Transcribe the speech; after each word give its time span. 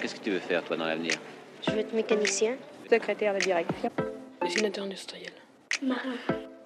Qu'est-ce 0.00 0.14
que 0.14 0.20
tu 0.20 0.30
veux 0.30 0.38
faire, 0.38 0.62
toi, 0.64 0.76
dans 0.76 0.84
l'avenir 0.84 1.14
Je 1.66 1.72
veux 1.72 1.78
être 1.78 1.92
mécanicien. 1.92 2.56
Secrétaire 2.90 3.34
de 3.34 3.40
direction. 3.40 3.90
Dessinateur 4.42 4.84
industriel. 4.84 5.32
Marin. 5.82 6.14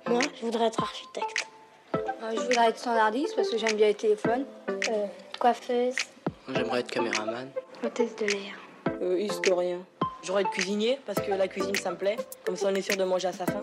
Moi, 0.08 0.20
je 0.38 0.44
voudrais 0.44 0.66
être 0.66 0.82
architecte. 0.82 1.46
Euh, 1.94 2.30
je 2.32 2.40
voudrais 2.40 2.68
être 2.68 2.78
standardiste 2.78 3.34
parce 3.36 3.48
que 3.48 3.58
j'aime 3.58 3.76
bien 3.76 3.86
les 3.86 3.94
téléphones. 3.94 4.44
Euh, 4.68 5.06
coiffeuse. 5.38 5.94
J'aimerais 6.54 6.80
être 6.80 6.90
caméraman. 6.90 7.48
Hôtesse 7.84 8.16
de 8.16 8.26
l'air. 8.26 8.58
Euh, 9.00 9.18
historien. 9.18 9.78
J'aurais 10.22 10.42
être 10.42 10.50
cuisinier 10.50 10.98
parce 11.06 11.20
que 11.20 11.30
la 11.30 11.48
cuisine 11.48 11.74
ça 11.76 11.90
me 11.92 11.96
plaît. 11.96 12.16
Comme 12.44 12.56
ça 12.56 12.68
on 12.70 12.74
est 12.74 12.82
sûr 12.82 12.96
de 12.96 13.04
manger 13.04 13.28
à 13.28 13.32
sa 13.32 13.46
faim. 13.46 13.62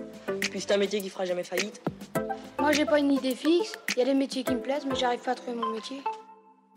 Puis 0.50 0.62
c'est 0.62 0.72
un 0.72 0.78
métier 0.78 1.02
qui 1.02 1.10
fera 1.10 1.26
jamais 1.26 1.44
faillite. 1.44 1.82
Moi, 2.60 2.72
j'ai 2.72 2.86
pas 2.86 3.00
une 3.00 3.12
idée 3.12 3.36
fixe. 3.36 3.74
Il 3.90 4.00
y 4.00 4.02
a 4.02 4.06
des 4.06 4.14
métiers 4.14 4.44
qui 4.44 4.54
me 4.54 4.60
plaisent, 4.60 4.86
mais 4.86 4.96
j'arrive 4.96 5.20
pas 5.20 5.32
à 5.32 5.36
trouver 5.36 5.56
mon 5.56 5.70
métier. 5.70 5.98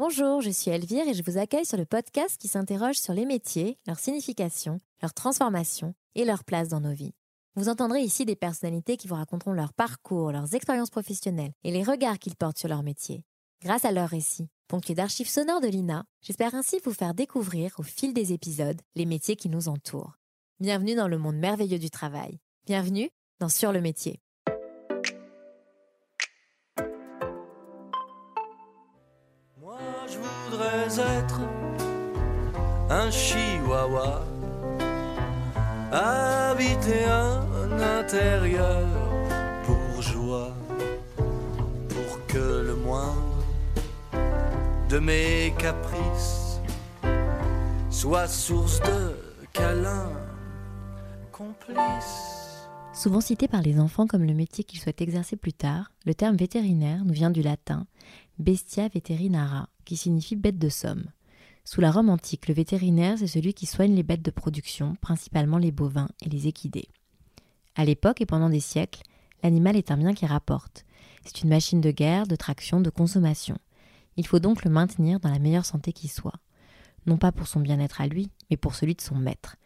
Bonjour, 0.01 0.41
je 0.41 0.49
suis 0.49 0.71
Elvire 0.71 1.07
et 1.07 1.13
je 1.13 1.23
vous 1.23 1.37
accueille 1.37 1.67
sur 1.67 1.77
le 1.77 1.85
podcast 1.85 2.41
qui 2.41 2.49
s'interroge 2.49 2.95
sur 2.95 3.13
les 3.13 3.27
métiers, 3.27 3.77
leur 3.87 3.99
signification, 3.99 4.81
leur 5.03 5.13
transformation 5.13 5.95
et 6.15 6.25
leur 6.25 6.43
place 6.43 6.69
dans 6.69 6.81
nos 6.81 6.95
vies. 6.95 7.13
Vous 7.55 7.69
entendrez 7.69 8.01
ici 8.01 8.25
des 8.25 8.35
personnalités 8.35 8.97
qui 8.97 9.09
vous 9.09 9.17
raconteront 9.17 9.53
leur 9.53 9.75
parcours, 9.75 10.33
leurs 10.33 10.55
expériences 10.55 10.89
professionnelles 10.89 11.53
et 11.65 11.71
les 11.71 11.83
regards 11.83 12.19
qu'ils 12.19 12.35
portent 12.35 12.57
sur 12.57 12.71
leur 12.71 12.83
métier. 12.83 13.27
Grâce 13.63 13.85
à 13.85 13.93
leurs 13.93 14.09
récits, 14.09 14.49
ponctués 14.69 14.95
d'archives 14.95 15.29
sonores 15.29 15.61
de 15.61 15.69
l'INA, 15.69 16.07
j'espère 16.23 16.55
ainsi 16.55 16.79
vous 16.83 16.95
faire 16.95 17.13
découvrir 17.13 17.75
au 17.77 17.83
fil 17.83 18.15
des 18.15 18.33
épisodes 18.33 18.81
les 18.95 19.05
métiers 19.05 19.37
qui 19.37 19.51
nous 19.51 19.69
entourent. 19.69 20.17
Bienvenue 20.61 20.95
dans 20.95 21.09
le 21.09 21.19
monde 21.19 21.37
merveilleux 21.37 21.79
du 21.79 21.91
travail. 21.91 22.39
Bienvenue 22.65 23.11
dans 23.39 23.51
Sur 23.51 23.71
le 23.71 23.83
métier. 23.83 24.19
Être 30.99 31.41
un 32.89 33.11
chihuahua, 33.11 34.25
habiter 35.93 37.05
un 37.05 37.81
intérieur 37.99 38.87
bourgeois, 39.67 40.53
pour 41.89 42.27
que 42.27 42.65
le 42.67 42.75
moindre 42.75 43.45
de 44.89 44.99
mes 44.99 45.55
caprices 45.59 46.61
soit 47.91 48.27
source 48.27 48.81
de 48.81 49.15
câlins 49.53 50.11
complices. 51.31 52.67
Souvent 52.93 53.21
cité 53.21 53.47
par 53.47 53.63
les 53.63 53.79
enfants 53.79 54.07
comme 54.07 54.25
le 54.25 54.35
métier 54.35 54.65
qu'ils 54.65 54.81
souhaitent 54.81 55.01
exercer 55.01 55.37
plus 55.37 55.53
tard, 55.53 55.93
le 56.05 56.15
terme 56.15 56.37
vétérinaire 56.37 57.05
nous 57.05 57.15
vient 57.15 57.31
du 57.31 57.43
latin 57.43 57.87
bestia 58.39 58.89
veterinara, 58.89 59.69
qui 59.91 59.97
signifie 59.97 60.37
bête 60.37 60.61
de 60.61 60.69
somme. 60.69 61.07
Sous 61.65 61.81
la 61.81 61.91
Rome 61.91 62.11
antique, 62.11 62.47
le 62.47 62.55
vétérinaire, 62.55 63.19
c'est 63.19 63.27
celui 63.27 63.55
qui 63.55 63.67
soigne 63.67 63.93
les 63.93 64.05
bêtes 64.05 64.23
de 64.23 64.31
production, 64.31 64.95
principalement 65.01 65.59
les 65.59 65.73
bovins 65.73 66.09
et 66.25 66.29
les 66.29 66.47
équidés. 66.47 66.87
À 67.75 67.85
l'époque 67.85 68.21
et 68.21 68.27
pendant 68.27 68.49
des 68.49 68.61
siècles, 68.61 69.03
l'animal 69.43 69.75
est 69.75 69.91
un 69.91 69.97
bien 69.97 70.15
qui 70.15 70.27
rapporte. 70.27 70.85
C'est 71.25 71.43
une 71.43 71.49
machine 71.49 71.81
de 71.81 71.91
guerre, 71.91 72.29
de 72.29 72.37
traction, 72.37 72.81
de 72.81 72.89
consommation. 72.89 73.59
Il 74.17 74.29
faut 74.29 74.39
donc 74.39 74.65
le 74.65 74.71
maintenir 74.71 75.19
dans 75.19 75.29
la 75.29 75.41
meilleure 75.41 75.67
santé 75.67 75.93
qui 75.93 76.07
soit. 76.07 76.39
Non 77.07 77.17
pas 77.17 77.33
pour 77.33 77.49
son 77.49 77.59
bien-être 77.59 78.01
à 78.01 78.07
lui, 78.07 78.31
mais 78.49 78.57
pour 78.57 78.77
celui 78.77 78.95
de 78.95 79.01
son 79.01 79.17
maître. 79.17 79.57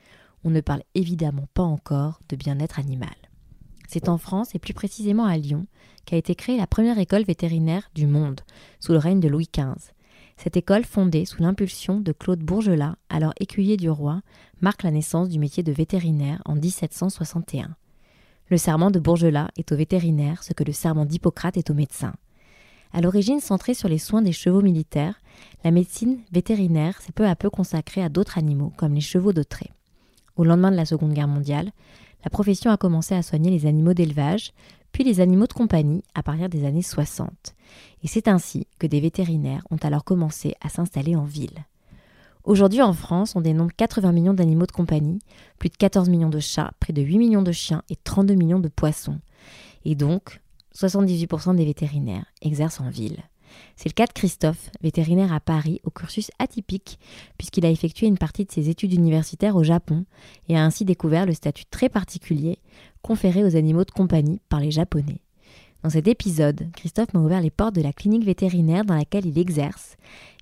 On 0.43 0.49
ne 0.49 0.63
parle 0.63 0.85
évidemment 0.95 1.49
pas 1.53 1.65
encore 1.65 2.19
de 2.31 2.37
bien-être 2.37 2.79
animal. 2.79 3.15
C'est 3.89 4.09
en 4.09 4.17
France, 4.17 4.55
et 4.55 4.59
plus 4.59 4.73
précisément 4.73 5.27
à 5.27 5.37
Lyon, 5.37 5.67
qu'a 6.07 6.17
été 6.17 6.35
créée 6.35 6.57
la 6.57 6.67
première 6.67 6.99
école 6.99 7.25
vétérinaire 7.25 7.91
du 7.95 8.07
monde, 8.07 8.41
sous 8.81 8.93
le 8.93 8.99
règne 8.99 9.21
de 9.21 9.29
Louis 9.29 9.51
XV. 9.55 9.94
Cette 10.37 10.57
école, 10.57 10.85
fondée 10.85 11.25
sous 11.25 11.43
l'impulsion 11.43 12.01
de 12.01 12.13
Claude 12.13 12.41
Bourgelat, 12.41 12.97
alors 13.09 13.33
écuyer 13.41 13.77
du 13.77 13.89
roi, 13.89 14.23
marque 14.61 14.83
la 14.83 14.91
naissance 14.91 15.29
du 15.29 15.39
métier 15.39 15.63
de 15.63 15.73
vétérinaire 15.73 16.43
en 16.45 16.57
1761. 16.57 17.77
Le 18.51 18.57
serment 18.59 18.91
de 18.91 18.99
Bourgelat 18.99 19.51
est 19.57 19.73
au 19.73 19.77
vétérinaire 19.77 20.43
ce 20.43 20.53
que 20.53 20.65
le 20.65 20.73
serment 20.73 21.07
d'Hippocrate 21.07 21.57
est 21.57 21.71
au 21.71 21.75
médecin. 21.75 22.15
À 22.93 23.01
l'origine 23.01 23.41
centrée 23.41 23.75
sur 23.75 23.89
les 23.89 23.99
soins 23.99 24.23
des 24.23 24.33
chevaux 24.33 24.63
militaires, 24.63 25.21
la 25.65 25.71
médecine 25.71 26.19
vétérinaire 26.31 27.01
s'est 27.01 27.13
peu 27.13 27.27
à 27.27 27.35
peu 27.35 27.51
consacrée 27.51 28.03
à 28.03 28.09
d'autres 28.09 28.39
animaux, 28.39 28.73
comme 28.77 28.95
les 28.95 29.01
chevaux 29.01 29.33
de 29.33 29.43
trait. 29.43 29.71
Au 30.37 30.45
lendemain 30.45 30.71
de 30.71 30.77
la 30.77 30.85
Seconde 30.85 31.13
Guerre 31.13 31.29
mondiale, 31.29 31.73
la 32.25 32.31
profession 32.31 32.71
a 32.71 32.77
commencé 32.77 33.15
à 33.15 33.23
soigner 33.23 33.51
les 33.51 33.67
animaux 33.67 33.95
d'élevage, 33.95 34.53
puis 34.93 35.05
les 35.05 35.21
animaux 35.21 35.47
de 35.47 35.53
compagnie 35.53 36.03
à 36.15 36.23
partir 36.23 36.49
des 36.49 36.65
années 36.65 36.83
60. 36.83 37.29
Et 38.03 38.09
c'est 38.09 38.29
ainsi 38.29 38.67
que 38.79 38.87
des 38.87 39.01
vétérinaires 39.01 39.67
ont 39.71 39.79
alors 39.83 40.05
commencé 40.05 40.55
à 40.61 40.69
s'installer 40.69 41.17
en 41.17 41.25
ville. 41.25 41.65
Aujourd'hui 42.45 42.83
en 42.83 42.93
France, 42.93 43.37
on 43.37 43.41
dénombre 43.41 43.73
80 43.77 44.13
millions 44.13 44.35
d'animaux 44.35 44.67
de 44.67 44.73
compagnie, 44.73 45.19
plus 45.59 45.71
de 45.71 45.77
14 45.77 46.09
millions 46.09 46.31
de 46.31 46.41
chats, 46.41 46.73
près 46.79 46.93
de 46.93 47.03
8 47.03 47.19
millions 47.19 47.43
de 47.43 47.53
chiens 47.53 47.83
et 47.89 47.97
32 47.97 48.35
millions 48.35 48.61
de 48.61 48.69
poissons. 48.69 49.19
Et 49.85 49.95
donc, 49.95 50.41
78% 50.75 51.57
des 51.57 51.65
vétérinaires 51.65 52.27
exercent 52.43 52.81
en 52.81 52.91
ville. 52.91 53.23
C'est 53.77 53.89
le 53.89 53.95
cas 53.95 54.07
de 54.07 54.13
Christophe, 54.13 54.71
vétérinaire 54.83 55.33
à 55.33 55.41
Paris, 55.41 55.81
au 55.85 55.91
cursus 55.91 56.31
atypique, 56.39 56.99
puisqu'il 57.39 57.67
a 57.67 57.71
effectué 57.71 58.07
une 58.07 58.19
partie 58.19 58.45
de 58.45 58.53
ses 58.53 58.69
études 58.69 58.93
universitaires 58.93 59.57
au 59.57 59.65
Japon 59.65 60.05
et 60.49 60.57
a 60.57 60.65
ainsi 60.65 60.85
découvert 60.85 61.27
le 61.27 61.35
statut 61.35 61.65
très 61.67 61.89
particulier 61.89 62.59
conféré 63.03 63.45
aux 63.45 63.57
animaux 63.57 63.85
de 63.85 63.91
compagnie 63.91 64.41
par 64.49 64.61
les 64.61 64.71
Japonais. 64.71 65.21
Dans 65.83 65.91
cet 65.91 66.09
épisode, 66.09 66.69
Christophe 66.73 67.13
m'a 67.13 67.21
ouvert 67.21 67.43
les 67.43 67.51
portes 67.51 67.75
de 67.75 67.83
la 67.83 67.93
clinique 67.93 68.25
vétérinaire 68.25 68.87
dans 68.87 68.97
laquelle 68.97 69.27
il 69.27 69.39
exerce. 69.39 69.97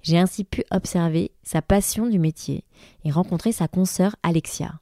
J'ai 0.04 0.16
ainsi 0.16 0.44
pu 0.44 0.62
observer 0.70 1.32
sa 1.42 1.62
passion 1.62 2.06
du 2.06 2.20
métier 2.20 2.64
et 3.04 3.10
rencontrer 3.10 3.50
sa 3.50 3.66
consoeur 3.66 4.14
Alexia. 4.22 4.74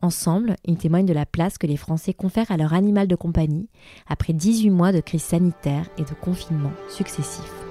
Ensemble, 0.00 0.56
ils 0.64 0.76
témoignent 0.76 1.06
de 1.06 1.12
la 1.12 1.26
place 1.26 1.58
que 1.58 1.68
les 1.68 1.76
Français 1.76 2.14
confèrent 2.14 2.50
à 2.50 2.56
leur 2.56 2.72
animal 2.72 3.06
de 3.06 3.16
compagnie 3.16 3.68
après 4.08 4.32
18 4.32 4.70
mois 4.70 4.92
de 4.92 5.00
crise 5.00 5.22
sanitaire 5.22 5.88
et 5.98 6.02
de 6.02 6.14
confinement 6.20 6.72
successifs. 6.88 7.67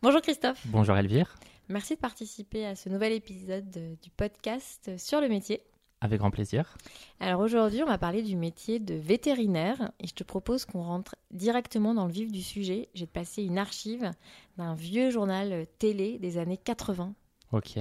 Bonjour 0.00 0.22
Christophe. 0.22 0.64
Bonjour 0.66 0.96
Elvire. 0.96 1.36
Merci 1.68 1.96
de 1.96 2.00
participer 2.00 2.64
à 2.64 2.76
ce 2.76 2.88
nouvel 2.88 3.12
épisode 3.12 3.68
du 4.00 4.10
podcast 4.10 4.92
sur 4.96 5.20
le 5.20 5.28
métier. 5.28 5.60
Avec 6.00 6.20
grand 6.20 6.30
plaisir. 6.30 6.76
Alors 7.18 7.40
aujourd'hui, 7.40 7.82
on 7.82 7.86
va 7.86 7.98
parler 7.98 8.22
du 8.22 8.36
métier 8.36 8.78
de 8.78 8.94
vétérinaire 8.94 9.90
et 9.98 10.06
je 10.06 10.14
te 10.14 10.22
propose 10.22 10.66
qu'on 10.66 10.82
rentre 10.82 11.16
directement 11.32 11.94
dans 11.94 12.06
le 12.06 12.12
vif 12.12 12.30
du 12.30 12.42
sujet. 12.42 12.88
J'ai 12.94 13.08
passé 13.08 13.42
une 13.42 13.58
archive 13.58 14.12
d'un 14.56 14.74
vieux 14.74 15.10
journal 15.10 15.66
télé 15.80 16.18
des 16.20 16.38
années 16.38 16.58
80. 16.58 17.14
Ok. 17.50 17.80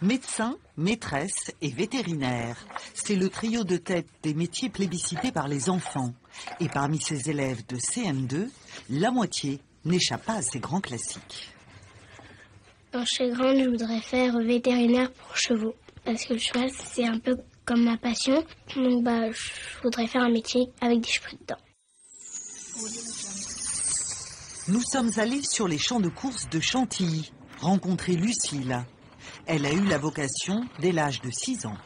Médecin, 0.00 0.56
maîtresse 0.78 1.52
et 1.60 1.68
vétérinaire, 1.68 2.56
c'est 2.94 3.16
le 3.16 3.28
trio 3.28 3.64
de 3.64 3.76
tête 3.76 4.08
des 4.22 4.32
métiers 4.32 4.70
plébiscités 4.70 5.30
par 5.30 5.46
les 5.46 5.68
enfants. 5.68 6.14
Et 6.58 6.68
parmi 6.68 6.98
ces 6.98 7.28
élèves 7.28 7.66
de 7.66 7.76
CM2, 7.76 8.48
la 8.88 9.10
moitié 9.10 9.60
n'échappe 9.84 10.24
pas 10.24 10.34
à 10.34 10.42
ces 10.42 10.58
grands 10.58 10.80
classiques. 10.80 11.52
Quand 12.92 13.04
je 13.04 13.14
serai 13.14 13.30
grande, 13.30 13.56
je 13.56 13.68
voudrais 13.70 14.00
faire 14.00 14.38
vétérinaire 14.38 15.10
pour 15.12 15.36
chevaux. 15.36 15.74
Parce 16.04 16.24
que 16.24 16.34
le 16.34 16.38
cheval, 16.38 16.70
c'est 16.70 17.06
un 17.06 17.18
peu 17.18 17.38
comme 17.64 17.84
ma 17.84 17.96
passion. 17.96 18.44
Donc, 18.76 19.04
bah, 19.04 19.30
je 19.30 19.82
voudrais 19.82 20.06
faire 20.06 20.22
un 20.22 20.30
métier 20.30 20.70
avec 20.80 21.00
des 21.00 21.08
chevaux 21.08 21.36
dedans. 21.40 21.60
Nous 24.68 24.82
sommes 24.82 25.10
allés 25.16 25.42
sur 25.42 25.68
les 25.68 25.78
champs 25.78 26.00
de 26.00 26.08
course 26.08 26.48
de 26.48 26.60
Chantilly, 26.60 27.32
rencontrer 27.60 28.14
Lucille. 28.14 28.84
Elle 29.46 29.66
a 29.66 29.72
eu 29.72 29.84
la 29.86 29.98
vocation 29.98 30.62
dès 30.80 30.92
l'âge 30.92 31.20
de 31.20 31.30
6 31.30 31.66
ans. 31.66 31.76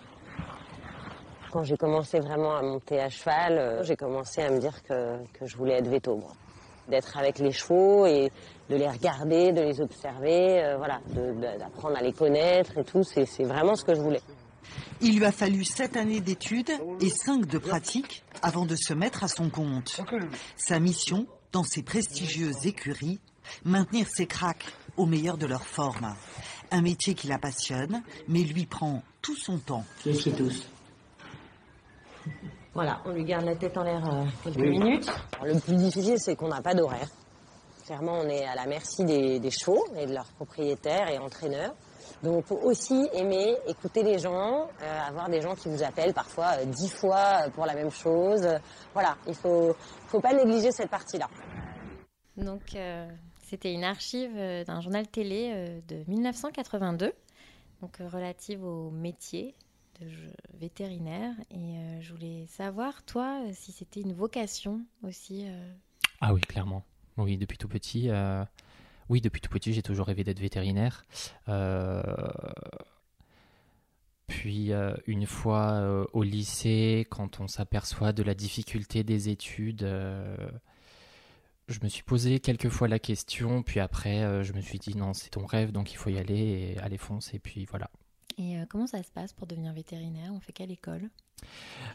Quand 1.53 1.65
j'ai 1.65 1.77
commencé 1.77 2.19
vraiment 2.21 2.57
à 2.57 2.63
monter 2.63 3.01
à 3.01 3.09
cheval, 3.09 3.59
euh, 3.59 3.83
j'ai 3.83 3.97
commencé 3.97 4.43
à 4.43 4.51
me 4.51 4.59
dire 4.59 4.83
que, 4.83 5.17
que 5.33 5.47
je 5.47 5.57
voulais 5.57 5.75
être 5.75 5.89
véto. 5.89 6.21
D'être 6.89 7.17
avec 7.19 7.39
les 7.39 7.53
chevaux 7.53 8.07
et 8.07 8.31
de 8.71 8.77
les 8.77 8.89
regarder, 8.89 9.53
de 9.53 9.61
les 9.61 9.81
observer, 9.81 10.63
euh, 10.63 10.77
voilà, 10.77 11.01
d'apprendre 11.59 11.97
à 11.97 12.03
les 12.03 12.13
connaître 12.13 12.79
et 12.79 12.85
tout, 12.85 13.03
c'est 13.03 13.25
vraiment 13.45 13.75
ce 13.75 13.85
que 13.85 13.95
je 13.95 14.01
voulais. 14.01 14.23
Il 15.01 15.19
lui 15.19 15.25
a 15.25 15.33
fallu 15.33 15.65
7 15.65 15.97
années 15.97 16.21
d'études 16.21 16.73
et 17.01 17.11
5 17.11 17.47
de 17.47 17.59
pratique 17.59 18.25
avant 18.43 18.67
de 18.67 18.77
se 18.77 18.95
mettre 18.95 19.25
à 19.25 19.29
son 19.29 19.51
compte. 19.51 20.01
Sa 20.57 20.81
mission, 20.81 21.27
dans 21.53 21.65
ces 21.65 21.83
prestigieuses 21.83 22.67
écuries, 22.67 23.21
maintenir 23.65 24.07
ses 24.09 24.27
cracks 24.27 24.65
au 24.97 25.07
meilleur 25.07 25.37
de 25.37 25.47
leur 25.47 25.67
forme. 25.67 26.15
Un 26.71 26.83
métier 26.83 27.15
qui 27.15 27.29
la 27.29 27.39
passionne, 27.39 28.03
mais 28.29 28.41
lui 28.41 28.67
prend 28.67 29.03
tout 29.23 29.37
son 29.37 29.59
temps. 29.59 29.85
Je 30.05 30.31
tous. 30.31 30.67
Voilà, 32.77 33.01
on 33.07 33.11
lui 33.13 33.25
garde 33.25 33.45
la 33.47 33.57
tête 33.57 33.77
en 33.77 33.83
l'air 33.83 34.03
euh, 34.07 34.25
quelques 34.45 34.59
minutes. 34.59 35.09
Alors, 35.41 35.55
le 35.55 35.61
plus 35.61 35.77
difficile, 35.77 36.19
c'est 36.19 36.37
qu'on 36.37 36.49
n'a 36.49 36.61
pas 36.61 36.75
d'horaire. 36.75 37.09
Clairement, 37.87 38.19
on 38.23 38.29
est 38.29 38.45
à 38.45 38.55
la 38.55 38.67
merci 38.67 39.05
des, 39.05 39.41
des 39.41 39.51
chevaux 39.51 39.85
et 39.97 40.07
de 40.07 40.13
leurs 40.13 40.31
propriétaires 40.33 41.09
et 41.09 41.19
entraîneurs. 41.19 41.75
Donc 42.23 42.45
faut 42.45 42.59
aussi 42.63 43.09
aimer 43.15 43.57
écouter 43.67 44.03
les 44.03 44.19
gens, 44.19 44.69
euh, 44.83 45.01
avoir 45.09 45.29
des 45.29 45.41
gens 45.41 45.55
qui 45.55 45.69
vous 45.69 45.83
appellent 45.83 46.15
parfois 46.15 46.53
euh, 46.59 46.65
dix 46.67 46.91
fois 46.91 47.49
pour 47.55 47.67
la 47.67 47.75
même 47.75 47.91
chose. 47.91 48.47
Voilà, 48.93 49.17
il 49.27 49.35
faut 49.35 49.75
faut 50.07 50.21
pas 50.21 50.33
négliger 50.33 50.71
cette 50.71 50.91
partie-là. 50.91 51.29
Donc 52.37 52.75
euh, 52.75 53.09
c'était 53.45 53.73
une 53.73 53.85
archive 53.85 54.35
d'un 54.67 54.81
journal 54.81 55.07
télé 55.09 55.53
euh, 55.55 55.81
de 55.89 56.05
1982, 56.11 57.13
donc 57.81 58.01
euh, 58.01 58.09
relative 58.09 58.65
au 58.65 58.91
métier 58.91 59.55
vétérinaire. 60.55 61.35
Et 61.51 61.77
euh, 61.77 62.01
je 62.01 62.13
voulais 62.13 62.47
savoir, 62.47 63.03
toi, 63.05 63.43
euh, 63.45 63.51
si 63.53 63.73
c'était 63.73 64.01
une 64.01 64.13
vocation 64.13 64.81
aussi. 65.03 65.45
euh, 65.47 65.73
Ah 66.21 66.33
oui, 66.35 66.41
clairement. 66.41 66.85
Oui, 67.17 67.37
depuis 67.39 67.59
tout 67.59 67.69
petit. 67.69 68.11
Oui, 69.09 69.21
depuis 69.21 69.41
tout 69.41 69.49
petit, 69.51 69.73
j'ai 69.73 69.83
toujours 69.83 70.07
rêvé 70.07 70.25
d'être 70.25 70.41
vétérinaire. 70.41 71.05
Puis 74.27 74.71
une 75.07 75.27
fois 75.27 76.07
au 76.13 76.23
lycée, 76.23 77.07
quand 77.09 77.41
on 77.41 77.49
s'aperçoit 77.49 78.13
de 78.13 78.23
la 78.23 78.35
difficulté 78.35 79.03
des 79.03 79.29
études, 79.31 79.83
je 81.69 81.79
me 81.83 81.89
suis 81.89 82.03
posé 82.03 82.39
quelques 82.41 82.69
fois 82.69 82.87
la 82.89 82.99
question. 82.99 83.63
Puis 83.63 83.81
après, 83.81 84.45
je 84.45 84.53
me 84.53 84.61
suis 84.61 84.79
dit 84.79 84.95
non, 84.95 85.15
c'est 85.15 85.31
ton 85.31 85.47
rêve, 85.47 85.73
donc 85.73 85.93
il 85.93 85.97
faut 85.97 86.11
y 86.11 86.19
aller 86.19 86.75
et 86.75 86.79
aller 86.81 86.99
fonce. 86.99 87.33
Et 87.33 87.39
puis 87.39 87.65
voilà. 87.65 87.89
Et 88.39 88.59
euh, 88.59 88.67
comment 88.69 88.87
ça 88.87 89.03
se 89.03 89.11
passe 89.11 89.33
pour 89.33 89.47
devenir 89.47 89.73
vétérinaire? 89.73 90.33
On 90.33 90.41
fait 90.41 90.53
quelle 90.53 90.71
école? 90.71 91.09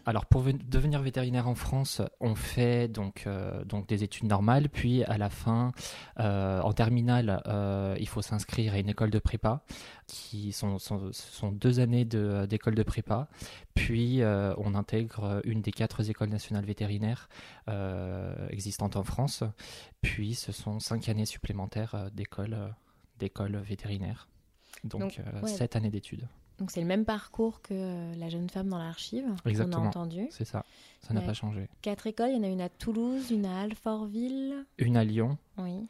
Alors 0.05 0.25
pour 0.25 0.41
ven- 0.41 0.59
devenir 0.67 1.01
vétérinaire 1.01 1.47
en 1.47 1.55
France, 1.55 2.01
on 2.19 2.35
fait 2.35 2.87
donc, 2.87 3.23
euh, 3.25 3.63
donc 3.65 3.87
des 3.87 4.03
études 4.03 4.25
normales, 4.27 4.69
puis 4.69 5.03
à 5.03 5.17
la 5.17 5.29
fin, 5.29 5.71
euh, 6.19 6.61
en 6.61 6.73
terminale, 6.73 7.41
il 7.99 8.07
faut 8.07 8.21
s'inscrire 8.21 8.73
à 8.73 8.79
une 8.79 8.89
école 8.89 9.09
de 9.09 9.19
prépa, 9.19 9.63
qui 10.07 10.51
sont, 10.51 10.79
sont, 10.79 11.11
sont 11.11 11.51
deux 11.51 11.79
années 11.79 12.05
de- 12.05 12.45
d'école 12.47 12.75
de, 12.75 12.83
prépa, 12.83 13.29
puis 13.73 14.21
on 14.23 14.75
intègre 14.75 15.41
une 15.43 15.61
des 15.61 15.71
quatre 15.71 16.09
écoles 16.09 16.29
nationales 16.29 16.65
vétérinaires 16.65 17.27
existantes 18.49 18.95
en 18.95 19.03
France, 19.03 19.43
puis 20.01 20.35
ce 20.35 20.51
sont 20.51 20.79
cinq 20.79 21.09
années 21.09 21.25
supplémentaires 21.25 22.09
d'école 22.13 23.57
vétérinaire. 23.57 24.30
Donc, 24.83 25.01
Donc, 25.01 25.19
euh, 25.19 25.41
ouais. 25.41 25.49
sept 25.49 25.75
années 25.75 25.89
d'études. 25.91 26.27
Donc 26.57 26.69
c'est 26.69 26.81
le 26.81 26.85
même 26.87 27.05
parcours 27.05 27.61
que 27.61 27.73
euh, 27.73 28.15
la 28.15 28.29
jeune 28.29 28.49
femme 28.49 28.69
dans 28.69 28.77
l'archive 28.77 29.23
qu'on 29.25 29.47
a 29.47 29.49
Exactement. 29.49 29.83
entendu. 29.87 30.27
C'est 30.29 30.45
ça, 30.45 30.63
ça 31.01 31.13
n'a 31.13 31.21
pas 31.21 31.33
changé. 31.33 31.67
Quatre 31.81 32.05
écoles, 32.05 32.29
il 32.29 32.35
y 32.35 32.39
en 32.39 32.43
a 32.43 32.47
une 32.47 32.61
à 32.61 32.69
Toulouse, 32.69 33.31
une 33.31 33.45
à 33.47 33.61
Alfortville, 33.61 34.65
Une 34.77 34.95
à 34.97 35.03
Lyon 35.03 35.37
oui, 35.57 35.87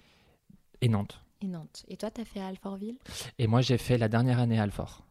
et 0.82 0.88
Nantes. 0.88 1.22
et 1.42 1.48
Nantes. 1.48 1.84
Et 1.90 1.98
toi, 1.98 2.10
tu 2.10 2.22
as 2.22 2.26
fait 2.26 2.40
à 2.40 2.48
Alfortville? 2.48 2.96
Et 3.38 3.48
moi, 3.48 3.60
j'ai 3.62 3.78
fait 3.78 3.98
la 3.98 4.08
dernière 4.08 4.40
année 4.40 4.60
à 4.60 4.64
Alfort. 4.64 5.04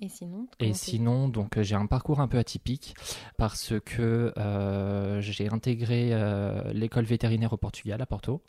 Et 0.00 0.08
sinon 0.08 0.48
Et 0.58 0.74
sinon, 0.74 1.28
donc, 1.28 1.56
euh, 1.56 1.62
j'ai 1.62 1.76
un 1.76 1.86
parcours 1.86 2.18
un 2.20 2.26
peu 2.26 2.38
atypique 2.38 2.96
parce 3.36 3.74
que 3.84 4.32
euh, 4.36 5.20
j'ai 5.20 5.48
intégré 5.48 6.08
euh, 6.12 6.72
l'école 6.72 7.04
vétérinaire 7.04 7.52
au 7.52 7.56
Portugal, 7.56 8.02
à 8.02 8.06
Porto. 8.06 8.42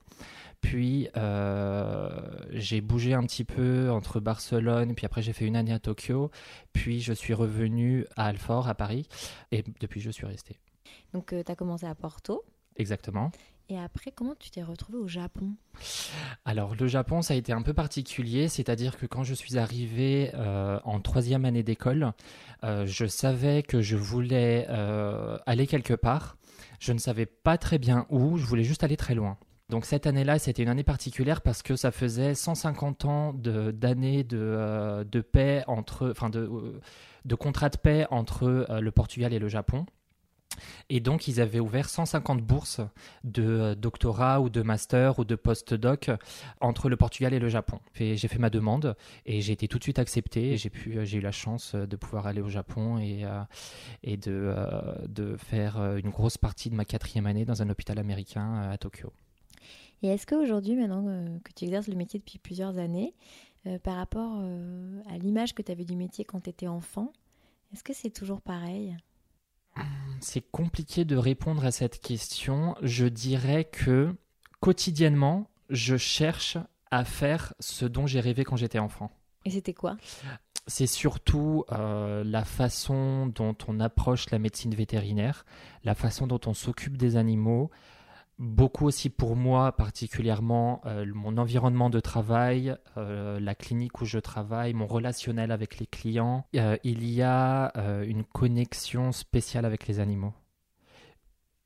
Puis, 0.66 1.10
euh, 1.16 2.10
j'ai 2.50 2.82
bougé 2.82 3.14
un 3.14 3.24
petit 3.24 3.44
peu 3.44 3.92
entre 3.92 4.20
Barcelone, 4.20 4.96
puis 4.96 5.06
après, 5.06 5.22
j'ai 5.22 5.32
fait 5.32 5.46
une 5.46 5.56
année 5.56 5.74
à 5.74 5.80
Tokyo. 5.80 6.32
Puis, 6.74 7.02
je 7.02 7.14
suis 7.14 7.34
revenu 7.34 8.06
à 8.16 8.26
Alfort, 8.26 8.68
à 8.68 8.74
Paris. 8.74 9.08
Et 9.52 9.64
depuis, 9.80 10.02
je 10.02 10.10
suis 10.10 10.26
resté. 10.26 10.60
Donc 11.14 11.28
tu 11.28 11.52
as 11.52 11.56
commencé 11.56 11.86
à 11.86 11.96
Porto. 11.96 12.44
Exactement. 12.76 13.32
Et 13.70 13.80
après, 13.80 14.12
comment 14.12 14.36
tu 14.38 14.52
t'es 14.52 14.62
retrouvé 14.62 14.98
au 14.98 15.08
Japon? 15.08 15.54
Alors 16.46 16.76
le 16.76 16.88
Japon, 16.88 17.22
ça 17.22 17.34
a 17.34 17.38
été 17.38 17.52
un 17.52 17.64
peu 17.64 17.74
particulier, 17.74 18.48
c'est-à-dire 18.48 18.98
que 18.98 19.08
quand 19.08 19.24
je 19.24 19.34
suis 19.34 19.58
arrivé 19.58 20.32
euh, 20.36 20.80
en 20.84 21.00
troisième 21.00 21.46
année 21.46 21.64
d'école, 21.64 22.12
euh, 22.64 22.86
je 22.86 23.06
savais 23.06 23.64
que 23.64 23.82
je 23.82 23.96
voulais 23.96 24.68
euh, 24.70 25.38
aller 25.46 25.66
quelque 25.66 25.96
part. 25.96 26.38
Je 26.80 26.94
ne 26.94 27.00
savais 27.00 27.26
pas 27.26 27.58
très 27.58 27.80
bien 27.80 28.06
où, 28.10 28.38
je 28.38 28.46
voulais 28.46 28.64
juste 28.64 28.84
aller 28.84 28.98
très 28.98 29.16
loin. 29.16 29.38
Donc 29.70 29.86
cette 29.86 30.06
année-là, 30.06 30.38
c'était 30.38 30.62
une 30.62 30.70
année 30.70 30.84
particulière 30.84 31.42
parce 31.42 31.64
que 31.64 31.76
ça 31.76 31.92
faisait 31.92 32.36
150 32.36 33.06
ans 33.06 33.34
d'années 33.34 34.24
de, 34.24 34.38
euh, 34.40 35.04
de 35.04 35.22
paix 35.22 35.64
entre, 35.66 36.12
enfin 36.12 36.30
de, 36.30 36.42
euh, 36.42 37.36
contrat 37.36 37.70
de 37.70 37.78
paix 37.78 38.06
entre 38.12 38.44
euh, 38.70 38.80
le 38.80 38.92
Portugal 38.92 39.34
et 39.34 39.40
le 39.40 39.48
Japon. 39.48 39.88
Et 40.90 41.00
donc, 41.02 41.28
ils 41.28 41.42
avaient 41.42 41.60
ouvert 41.60 41.90
150 41.90 42.42
bourses 42.42 42.80
de 43.26 43.74
doctorat 43.74 44.40
ou 44.40 44.50
de 44.50 44.62
master 44.62 45.20
ou 45.20 45.26
de 45.26 45.36
post-doc 45.36 46.12
entre 46.62 46.88
le 46.88 46.96
Portugal 46.96 47.34
et 47.34 47.40
le 47.40 47.50
Japon. 47.50 47.80
J'ai 47.96 48.16
fait 48.16 48.38
ma 48.38 48.50
demande 48.50 48.96
et 49.26 49.42
j'ai 49.42 49.52
été 49.52 49.68
tout 49.68 49.80
de 49.80 49.84
suite 49.84 50.00
accepté. 50.00 50.56
J'ai 50.56 50.72
eu 51.18 51.20
la 51.20 51.32
chance 51.34 51.76
de 51.76 51.96
pouvoir 51.98 52.28
aller 52.28 52.40
au 52.40 52.48
Japon 52.48 53.00
et, 53.00 53.26
de, 54.16 55.36
faire 55.38 55.98
une 55.98 56.10
grosse 56.10 56.38
partie 56.38 56.70
de 56.70 56.76
ma 56.76 56.86
quatrième 56.86 57.26
année 57.26 57.44
dans 57.44 57.62
un 57.62 57.70
hôpital 57.70 58.00
américain 58.00 58.70
à 58.72 58.78
Tokyo. 58.78 59.12
Et 60.02 60.08
est-ce 60.08 60.26
qu'aujourd'hui, 60.26 60.76
maintenant 60.76 61.06
euh, 61.08 61.40
que 61.44 61.52
tu 61.54 61.66
exerces 61.66 61.88
le 61.88 61.96
métier 61.96 62.20
depuis 62.20 62.38
plusieurs 62.38 62.78
années, 62.78 63.14
euh, 63.68 63.80
par 63.80 63.96
rapport 63.96 64.40
euh, 64.42 65.02
à 65.10 65.18
l'image 65.18 65.56
que 65.56 65.62
tu 65.62 65.72
avais 65.72 65.86
du 65.86 65.96
métier 65.96 66.24
quand 66.24 66.42
tu 66.42 66.50
étais 66.50 66.68
enfant, 66.68 67.12
est-ce 67.74 67.84
que 67.84 67.94
c'est 67.94 68.12
toujours 68.12 68.42
pareil? 68.42 68.96
C'est 70.22 70.50
compliqué 70.52 71.04
de 71.04 71.18
répondre 71.18 71.66
à 71.66 71.72
cette 71.72 72.00
question. 72.00 72.76
Je 72.82 73.06
dirais 73.06 73.66
que 73.66 74.16
quotidiennement, 74.62 75.50
je 75.70 75.98
cherche 75.98 76.58
à 76.92 77.04
faire 77.04 77.54
ce 77.60 77.86
dont 77.86 78.08
j'ai 78.08 78.20
rêvé 78.20 78.44
quand 78.44 78.56
j'étais 78.56 78.80
enfant. 78.80 79.12
Et 79.46 79.50
c'était 79.50 79.74
quoi? 79.74 79.98
C'est 80.68 80.88
surtout 80.88 81.66
euh, 81.72 82.24
la 82.24 82.44
façon 82.44 83.28
dont 83.28 83.56
on 83.68 83.80
approche 83.80 84.30
la 84.32 84.40
médecine 84.40 84.74
vétérinaire, 84.74 85.46
la 85.84 85.94
façon 85.94 86.26
dont 86.26 86.40
on 86.48 86.54
s'occupe 86.54 86.98
des 86.98 87.18
animaux. 87.18 87.70
Beaucoup 88.38 88.86
aussi 88.86 89.10
pour 89.10 89.38
moi 89.38 89.72
particulièrement 89.72 90.82
euh, 90.86 91.06
mon 91.14 91.38
environnement 91.38 91.90
de 91.90 92.02
travail, 92.02 92.76
euh, 92.98 93.40
la 93.40 93.56
clinique 93.56 94.02
où 94.02 94.06
je 94.06 94.20
travaille, 94.20 94.74
mon 94.74 94.88
relationnel 94.88 95.52
avec 95.54 95.80
les 95.80 95.88
clients. 95.88 96.46
Euh, 96.56 96.78
il 96.84 97.10
y 97.10 97.22
a 97.22 97.72
une 98.04 98.26
connexion 98.26 99.14
spéciale 99.14 99.64
avec 99.64 99.88
les 99.88 100.02
animaux. 100.02 100.34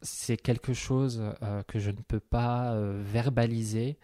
C'est 0.03 0.37
quelque 0.37 0.73
chose 0.73 1.33
que 1.67 1.79
je 1.79 1.89
ne 1.89 1.97
peux 2.07 2.21
pas 2.21 2.73
verbaliser, 3.01 3.97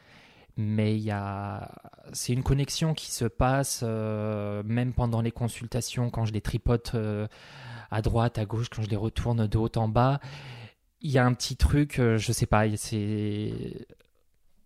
mais 0.57 0.97
il 0.97 1.09
a 1.11 1.71
c'est 2.11 2.33
une 2.33 2.43
connexion 2.43 2.93
qui 2.93 3.11
se 3.11 3.25
passe 3.25 3.83
même 3.83 4.91
pendant 4.93 5.21
les 5.21 5.31
consultations 5.31 6.09
quand 6.09 6.25
je 6.25 6.33
les 6.33 6.41
tripote 6.41 6.95
à 7.91 8.01
droite 8.01 8.37
à 8.39 8.45
gauche 8.45 8.67
quand 8.69 8.81
je 8.81 8.89
les 8.89 8.97
retourne 8.97 9.47
de 9.47 9.57
haut 9.57 9.71
en 9.77 9.87
bas 9.87 10.19
il 11.05 11.11
y 11.11 11.19
a 11.19 11.25
un 11.25 11.33
petit 11.33 11.55
truc 11.55 11.99
euh, 11.99 12.17
je 12.17 12.31
sais 12.31 12.47
pas 12.47 12.63
c'est 12.77 13.53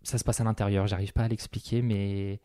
ça 0.02 0.16
se 0.16 0.24
passe 0.24 0.40
à 0.40 0.44
l'intérieur 0.44 0.86
j'arrive 0.86 1.12
pas 1.12 1.24
à 1.24 1.28
l'expliquer 1.28 1.82
mais 1.82 2.40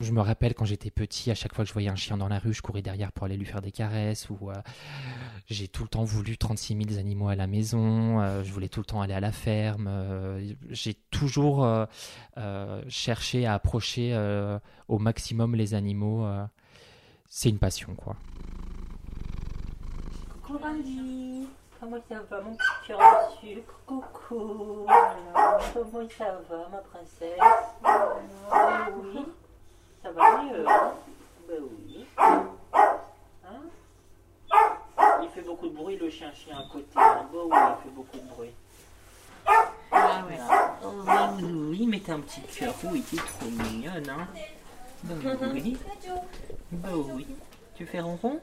je 0.00 0.10
me 0.10 0.20
rappelle 0.20 0.54
quand 0.54 0.64
j'étais 0.64 0.90
petit, 0.90 1.30
à 1.30 1.36
chaque 1.36 1.54
fois 1.54 1.62
que 1.62 1.68
je 1.68 1.72
voyais 1.72 1.88
un 1.88 1.94
chien 1.94 2.16
dans 2.16 2.26
la 2.26 2.40
rue, 2.40 2.52
je 2.52 2.60
courais 2.60 2.82
derrière 2.82 3.12
pour 3.12 3.26
aller 3.26 3.36
lui 3.36 3.44
faire 3.44 3.62
des 3.62 3.70
caresses. 3.70 4.28
Ou 4.30 4.50
euh, 4.50 4.54
j'ai 5.46 5.68
tout 5.68 5.84
le 5.84 5.88
temps 5.88 6.02
voulu 6.02 6.36
36 6.36 6.76
000 6.88 6.98
animaux 6.98 7.28
à 7.28 7.36
la 7.36 7.46
maison. 7.46 8.20
euh, 8.20 8.42
je 8.42 8.52
voulais 8.52 8.66
tout 8.68 8.80
le 8.80 8.86
temps 8.86 9.00
aller 9.00 9.14
à 9.14 9.20
la 9.20 9.30
ferme. 9.30 9.88
j'ai 10.70 10.94
toujours 11.12 11.86
cherché 12.88 13.46
à 13.46 13.54
approcher 13.54 14.12
au 14.88 14.98
maximum 14.98 15.54
les 15.54 15.74
animaux. 15.74 16.26
c'est 17.28 17.50
une 17.50 17.60
passion, 17.60 17.94
quoi. 17.94 18.16
Comment 21.82 21.98
ça 22.08 22.14
va 22.30 22.40
mon 22.42 22.54
petit 22.54 22.86
cœur 22.86 23.00
de 23.00 23.40
sucre. 23.40 23.74
Coucou, 23.86 24.86
alors, 24.86 25.60
comment 25.74 26.08
ça 26.16 26.40
va 26.48 26.68
ma 26.70 26.78
princesse? 26.78 27.40
Ah 27.82 28.86
Oui, 29.02 29.26
ça 30.00 30.12
va 30.12 30.42
mieux, 30.44 30.68
hein? 30.68 30.92
Ben 31.48 31.58
oui. 31.60 32.06
Hein? 32.16 33.62
Il 35.24 35.28
fait 35.30 35.42
beaucoup 35.42 35.68
de 35.68 35.74
bruit 35.74 35.96
le 35.96 36.08
chien-chien 36.08 36.56
à 36.56 36.72
côté, 36.72 36.86
hein? 36.94 37.26
Ben 37.32 37.38
oui, 37.50 37.58
il 37.58 37.82
fait 37.82 37.94
beaucoup 37.96 38.16
de 38.16 38.28
bruit. 38.28 38.54
Ah 39.90 40.22
ouais. 40.28 40.38
Oh, 40.84 40.88
oui, 41.36 41.52
oui, 41.52 41.86
mais 41.88 41.98
t'as 41.98 42.14
un 42.14 42.20
petit 42.20 42.42
cœur, 42.42 42.74
oui, 42.84 43.02
t'es 43.02 43.16
trop 43.16 43.50
mignonne, 43.50 44.08
hein? 44.08 44.28
Ben 45.02 45.18
oui. 45.52 45.76
Ben 46.70 46.94
oui. 46.94 47.26
Tu 47.74 47.86
fais 47.86 47.98
ronron 47.98 48.40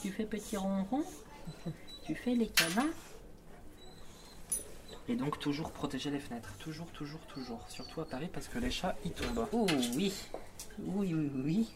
Tu 0.00 0.12
fais 0.12 0.24
petit 0.24 0.56
ronron 0.56 1.02
Tu 2.04 2.14
fais 2.14 2.34
les 2.34 2.48
câlins 2.48 2.90
Et 5.08 5.16
donc 5.16 5.38
toujours 5.38 5.70
protéger 5.72 6.10
les 6.10 6.20
fenêtres. 6.20 6.52
Toujours, 6.58 6.86
toujours, 6.88 7.20
toujours. 7.26 7.64
Surtout 7.68 8.02
à 8.02 8.04
Paris 8.04 8.28
parce 8.32 8.48
que 8.48 8.58
les 8.58 8.70
chats 8.70 8.94
y 9.04 9.10
tombent. 9.10 9.48
Oh 9.52 9.66
oui 9.94 10.12
Oui, 10.78 11.14
oui, 11.14 11.30
oui. 11.34 11.72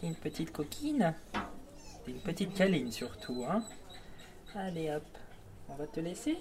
T'es 0.00 0.08
une 0.08 0.16
petite 0.16 0.52
coquine 0.52 1.14
T'es 2.04 2.10
une 2.10 2.20
petite 2.20 2.54
câline 2.54 2.92
surtout, 2.92 3.44
hein 3.48 3.64
Allez 4.54 4.90
hop. 4.90 5.04
On 5.68 5.74
va 5.74 5.86
te 5.86 6.00
laisser 6.00 6.38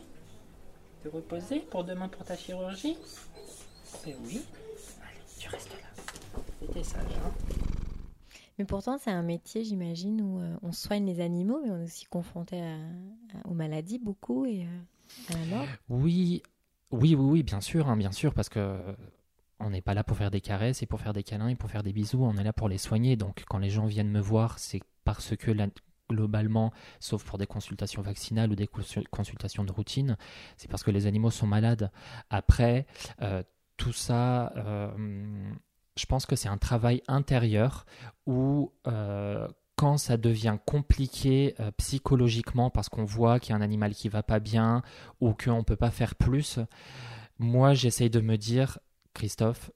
te 1.03 1.09
reposer 1.09 1.59
pour 1.59 1.83
demain 1.83 2.09
pour 2.09 2.25
ta 2.25 2.35
chirurgie 2.35 2.97
Eh 4.05 4.15
oui. 4.25 4.41
Allez, 5.01 5.21
tu 5.39 5.47
restes 5.49 5.71
là. 5.71 6.67
T'es 6.73 6.83
sage, 6.83 7.03
hein 7.23 7.64
Mais 8.57 8.65
pourtant, 8.65 8.97
c'est 8.97 9.11
un 9.11 9.21
métier, 9.21 9.63
j'imagine, 9.63 10.21
où 10.21 10.39
euh, 10.39 10.55
on 10.61 10.71
soigne 10.71 11.05
les 11.05 11.19
animaux, 11.19 11.59
mais 11.63 11.71
on 11.71 11.81
est 11.81 11.83
aussi 11.83 12.05
confronté 12.05 12.61
aux 13.43 13.53
maladies 13.53 13.99
beaucoup 13.99 14.45
et 14.45 14.65
euh, 14.65 15.33
à 15.33 15.37
la 15.37 15.45
mort. 15.57 15.67
Oui, 15.89 16.41
oui, 16.91 17.15
oui, 17.15 17.25
oui, 17.31 17.43
bien 17.43 17.59
sûr, 17.59 17.89
hein, 17.89 17.97
bien 17.97 18.13
sûr, 18.13 18.33
parce 18.33 18.47
que 18.47 18.59
euh, 18.59 18.93
on 19.59 19.69
n'est 19.69 19.81
pas 19.81 19.93
là 19.93 20.03
pour 20.03 20.15
faire 20.15 20.31
des 20.31 20.41
caresses 20.41 20.81
et 20.83 20.85
pour 20.85 21.01
faire 21.01 21.13
des 21.13 21.23
câlins 21.23 21.49
et 21.49 21.55
pour 21.55 21.69
faire 21.69 21.83
des 21.83 21.91
bisous, 21.91 22.23
on 22.23 22.37
est 22.37 22.43
là 22.43 22.53
pour 22.53 22.69
les 22.69 22.77
soigner. 22.77 23.17
Donc 23.17 23.43
quand 23.49 23.57
les 23.57 23.69
gens 23.69 23.85
viennent 23.85 24.11
me 24.11 24.21
voir, 24.21 24.57
c'est 24.59 24.81
parce 25.03 25.35
que 25.35 25.51
globalement, 26.09 26.71
sauf 26.99 27.23
pour 27.25 27.37
des 27.37 27.47
consultations 27.47 28.01
vaccinales 28.01 28.51
ou 28.51 28.55
des 28.55 28.67
consul- 28.67 29.07
consultations 29.09 29.65
de 29.65 29.71
routine, 29.71 30.17
c'est 30.55 30.69
parce 30.69 30.83
que 30.83 30.91
les 30.91 31.07
animaux 31.07 31.31
sont 31.31 31.47
malades. 31.47 31.91
Après, 32.29 32.85
tout 33.77 33.93
ça, 33.93 34.53
je 35.97 36.05
pense 36.05 36.25
que 36.25 36.35
c'est 36.35 36.49
un 36.49 36.57
travail 36.57 37.01
intérieur 37.07 37.85
où 38.25 38.73
euh, 38.87 39.47
quand 39.75 39.97
ça 39.97 40.17
devient 40.17 40.57
compliqué 40.65 41.55
euh, 41.59 41.71
psychologiquement 41.77 42.69
parce 42.69 42.89
qu'on 42.89 43.05
voit 43.05 43.39
qu'il 43.39 43.51
y 43.51 43.53
a 43.53 43.57
un 43.57 43.61
animal 43.61 43.93
qui 43.93 44.09
va 44.09 44.23
pas 44.23 44.39
bien 44.39 44.83
ou 45.21 45.33
qu'on 45.33 45.57
ne 45.57 45.63
peut 45.63 45.75
pas 45.75 45.91
faire 45.91 46.15
plus, 46.15 46.59
moi 47.39 47.73
j'essaye 47.73 48.09
de 48.09 48.19
me 48.19 48.37
dire, 48.37 48.79
Christophe, 49.13 49.71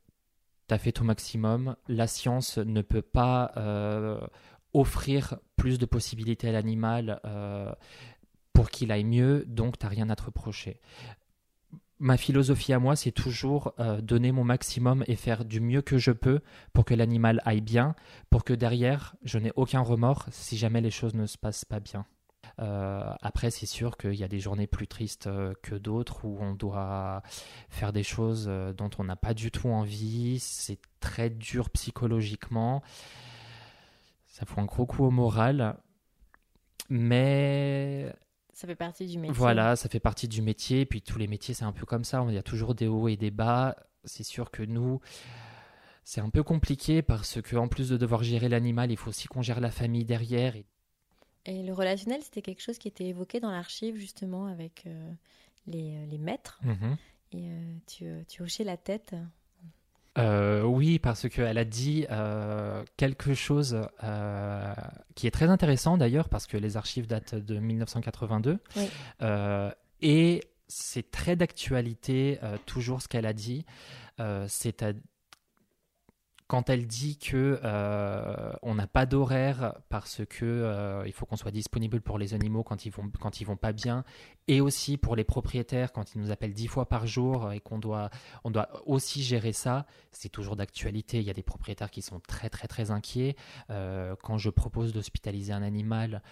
tu 0.67 0.73
as 0.73 0.77
fait 0.77 0.91
ton 0.91 1.05
maximum, 1.05 1.75
la 1.87 2.07
science 2.07 2.57
ne 2.57 2.81
peut 2.81 3.01
pas 3.01 3.51
euh, 3.57 4.19
offrir 4.73 5.37
plus 5.55 5.79
de 5.79 5.85
possibilités 5.85 6.49
à 6.49 6.51
l'animal 6.51 7.19
pour 8.53 8.69
qu'il 8.69 8.91
aille 8.91 9.05
mieux, 9.05 9.45
donc 9.47 9.77
tu 9.77 9.85
n'as 9.85 9.89
rien 9.89 10.09
à 10.09 10.15
te 10.15 10.23
reprocher. 10.23 10.81
Ma 12.01 12.15
philosophie 12.15 12.71
à 12.71 12.79
moi, 12.79 12.95
c'est 12.95 13.11
toujours 13.11 13.73
euh, 13.79 13.99
donner 13.99 14.31
mon 14.31 14.45
maximum 14.45 15.03
et 15.07 15.17
faire 15.17 15.43
du 15.43 15.59
mieux 15.59 15.81
que 15.81 15.97
je 15.97 16.11
peux 16.11 16.39
pour 16.71 16.85
que 16.85 16.93
l'animal 16.93 17.41
aille 17.43 17.59
bien, 17.59 17.93
pour 18.29 18.45
que 18.45 18.53
derrière, 18.53 19.17
je 19.23 19.37
n'ai 19.37 19.51
aucun 19.57 19.81
remords 19.81 20.25
si 20.31 20.57
jamais 20.57 20.79
les 20.79 20.91
choses 20.91 21.13
ne 21.13 21.25
se 21.25 21.37
passent 21.37 21.65
pas 21.65 21.81
bien. 21.81 22.05
Euh, 22.59 23.11
après, 23.21 23.51
c'est 23.51 23.65
sûr 23.65 23.97
qu'il 23.97 24.13
y 24.13 24.23
a 24.23 24.29
des 24.29 24.39
journées 24.39 24.65
plus 24.65 24.87
tristes 24.87 25.27
euh, 25.27 25.53
que 25.61 25.75
d'autres 25.75 26.23
où 26.23 26.37
on 26.39 26.53
doit 26.53 27.21
faire 27.67 27.91
des 27.91 28.03
choses 28.03 28.49
dont 28.77 28.89
on 28.97 29.03
n'a 29.03 29.17
pas 29.17 29.33
du 29.33 29.51
tout 29.51 29.67
envie. 29.67 30.39
C'est 30.39 30.79
très 31.01 31.29
dur 31.29 31.69
psychologiquement. 31.69 32.81
Ça 34.25 34.45
fout 34.45 34.59
un 34.59 34.65
gros 34.65 34.85
coup 34.85 35.03
au 35.03 35.11
moral. 35.11 35.77
Mais 36.89 38.15
Ça 38.59 38.67
fait 38.67 38.75
partie 38.75 39.05
du 39.05 39.17
métier. 39.17 39.33
voilà, 39.33 39.77
ça 39.77 39.87
fait 39.87 40.01
partie 40.01 40.27
du 40.27 40.41
métier. 40.41 40.85
Puis 40.85 41.01
tous 41.01 41.17
les 41.17 41.27
métiers, 41.27 41.53
c'est 41.53 41.63
un 41.63 41.71
peu 41.71 41.85
comme 41.85 42.03
ça. 42.03 42.25
Il 42.27 42.33
y 42.33 42.37
a 42.37 42.43
toujours 42.43 42.75
des 42.75 42.87
hauts 42.87 43.07
et 43.07 43.15
des 43.15 43.31
bas. 43.31 43.77
C'est 44.03 44.25
sûr 44.25 44.51
que 44.51 44.63
nous, 44.63 44.99
c'est 46.03 46.19
un 46.19 46.29
peu 46.29 46.43
compliqué 46.43 47.01
parce 47.01 47.41
que 47.41 47.55
en 47.55 47.69
plus 47.69 47.87
de 47.87 47.95
devoir 47.95 48.21
gérer 48.21 48.49
l'animal, 48.49 48.91
il 48.91 48.97
faut 48.97 49.11
aussi 49.11 49.29
qu'on 49.29 49.41
gère 49.41 49.61
la 49.61 49.71
famille 49.71 50.03
derrière. 50.03 50.57
Et 50.57 50.65
Et 51.45 51.63
le 51.63 51.71
relationnel, 51.71 52.21
c'était 52.21 52.41
quelque 52.41 52.61
chose 52.61 52.77
qui 52.77 52.89
était 52.89 53.05
évoqué 53.05 53.39
dans 53.39 53.49
l'archive, 53.49 53.95
justement, 53.95 54.47
avec 54.47 54.83
euh, 54.87 55.09
les, 55.65 56.05
les 56.07 56.17
maîtres. 56.17 56.59
Mhm. 56.63 56.97
Et 57.31 57.51
euh, 57.51 57.77
tu, 57.87 58.07
euh, 58.07 58.23
tu 58.27 58.41
hochais 58.41 58.65
la 58.65 58.75
tête. 58.75 59.15
Euh, 60.19 60.63
oui, 60.63 60.99
parce 60.99 61.27
qu'elle 61.29 61.57
a 61.57 61.65
dit 61.65 62.05
euh, 62.11 62.83
quelque 62.97 63.33
chose 63.33 63.81
euh, 64.03 64.73
qui 65.15 65.27
est 65.27 65.31
très 65.31 65.47
intéressant 65.49 65.97
d'ailleurs, 65.97 66.29
parce 66.29 66.45
que 66.47 66.57
les 66.57 66.77
archives 66.77 67.07
datent 67.07 67.35
de 67.35 67.57
1982. 67.59 68.59
Oui. 68.75 68.89
Euh, 69.21 69.71
et 70.01 70.43
c'est 70.67 71.09
très 71.11 71.35
d'actualité, 71.35 72.39
toujours 72.65 73.01
ce 73.01 73.07
qu'elle 73.07 73.25
a 73.25 73.33
dit. 73.33 73.65
C'est 74.47 74.83
à- 74.83 74.93
quand 76.49 76.71
elle 76.71 76.87
dit 76.87 77.19
que 77.19 77.59
euh, 77.63 78.53
on 78.63 78.73
n'a 78.73 78.87
pas 78.87 79.05
d'horaire 79.05 79.75
parce 79.87 80.25
que 80.25 80.45
euh, 80.45 81.03
il 81.05 81.13
faut 81.13 81.27
qu'on 81.27 81.35
soit 81.37 81.51
disponible 81.51 82.01
pour 82.01 82.17
les 82.17 82.33
animaux 82.33 82.63
quand 82.63 82.87
ils 82.87 82.89
vont 82.91 83.11
quand 83.19 83.39
ils 83.39 83.45
vont 83.45 83.55
pas 83.55 83.71
bien, 83.71 84.03
et 84.47 84.59
aussi 84.59 84.97
pour 84.97 85.15
les 85.15 85.23
propriétaires 85.23 85.91
quand 85.91 86.15
ils 86.15 86.19
nous 86.19 86.31
appellent 86.31 86.55
dix 86.55 86.65
fois 86.65 86.87
par 86.87 87.05
jour 87.05 87.53
et 87.53 87.59
qu'on 87.59 87.77
doit 87.77 88.09
on 88.43 88.49
doit 88.49 88.67
aussi 88.87 89.21
gérer 89.21 89.53
ça. 89.53 89.85
C'est 90.11 90.29
toujours 90.29 90.55
d'actualité. 90.55 91.19
Il 91.19 91.23
y 91.23 91.29
a 91.29 91.35
des 91.35 91.43
propriétaires 91.43 91.91
qui 91.91 92.01
sont 92.01 92.19
très 92.19 92.49
très 92.49 92.67
très 92.67 92.89
inquiets 92.89 93.35
Euh, 93.69 94.15
quand 94.23 94.39
je 94.39 94.49
propose 94.49 94.91
d'hospitaliser 94.91 95.53
un 95.53 95.61
animal 95.61 96.23